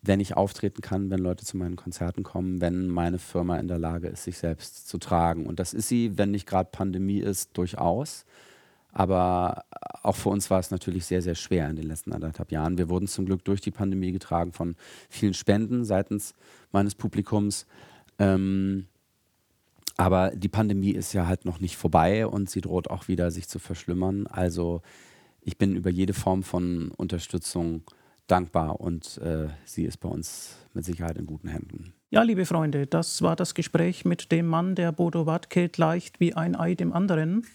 [0.02, 3.80] wenn ich auftreten kann, wenn Leute zu meinen Konzerten kommen, wenn meine Firma in der
[3.80, 5.46] Lage ist, sich selbst zu tragen.
[5.46, 8.26] Und das ist sie, wenn nicht gerade Pandemie ist, durchaus.
[8.92, 9.66] Aber
[10.04, 12.78] auch für uns war es natürlich sehr, sehr schwer in den letzten anderthalb Jahren.
[12.78, 14.76] Wir wurden zum Glück durch die Pandemie getragen von
[15.10, 16.34] vielen Spenden seitens
[16.72, 17.66] meines Publikums.
[18.18, 18.88] Ähm,
[19.98, 23.48] aber die Pandemie ist ja halt noch nicht vorbei und sie droht auch wieder sich
[23.48, 24.28] zu verschlimmern.
[24.28, 24.82] Also
[25.48, 27.84] ich bin über jede Form von Unterstützung
[28.28, 31.94] dankbar und äh, sie ist bei uns mit Sicherheit in guten Händen.
[32.10, 36.34] Ja, liebe Freunde, das war das Gespräch mit dem Mann, der Bodo Wartke leicht wie
[36.34, 37.46] ein Ei dem anderen,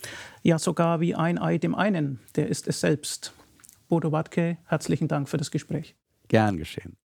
[0.42, 3.34] ja sogar wie ein Ei dem einen, der ist es selbst.
[3.88, 5.94] Bodo Wartke, herzlichen Dank für das Gespräch.
[6.28, 6.96] Gern geschehen.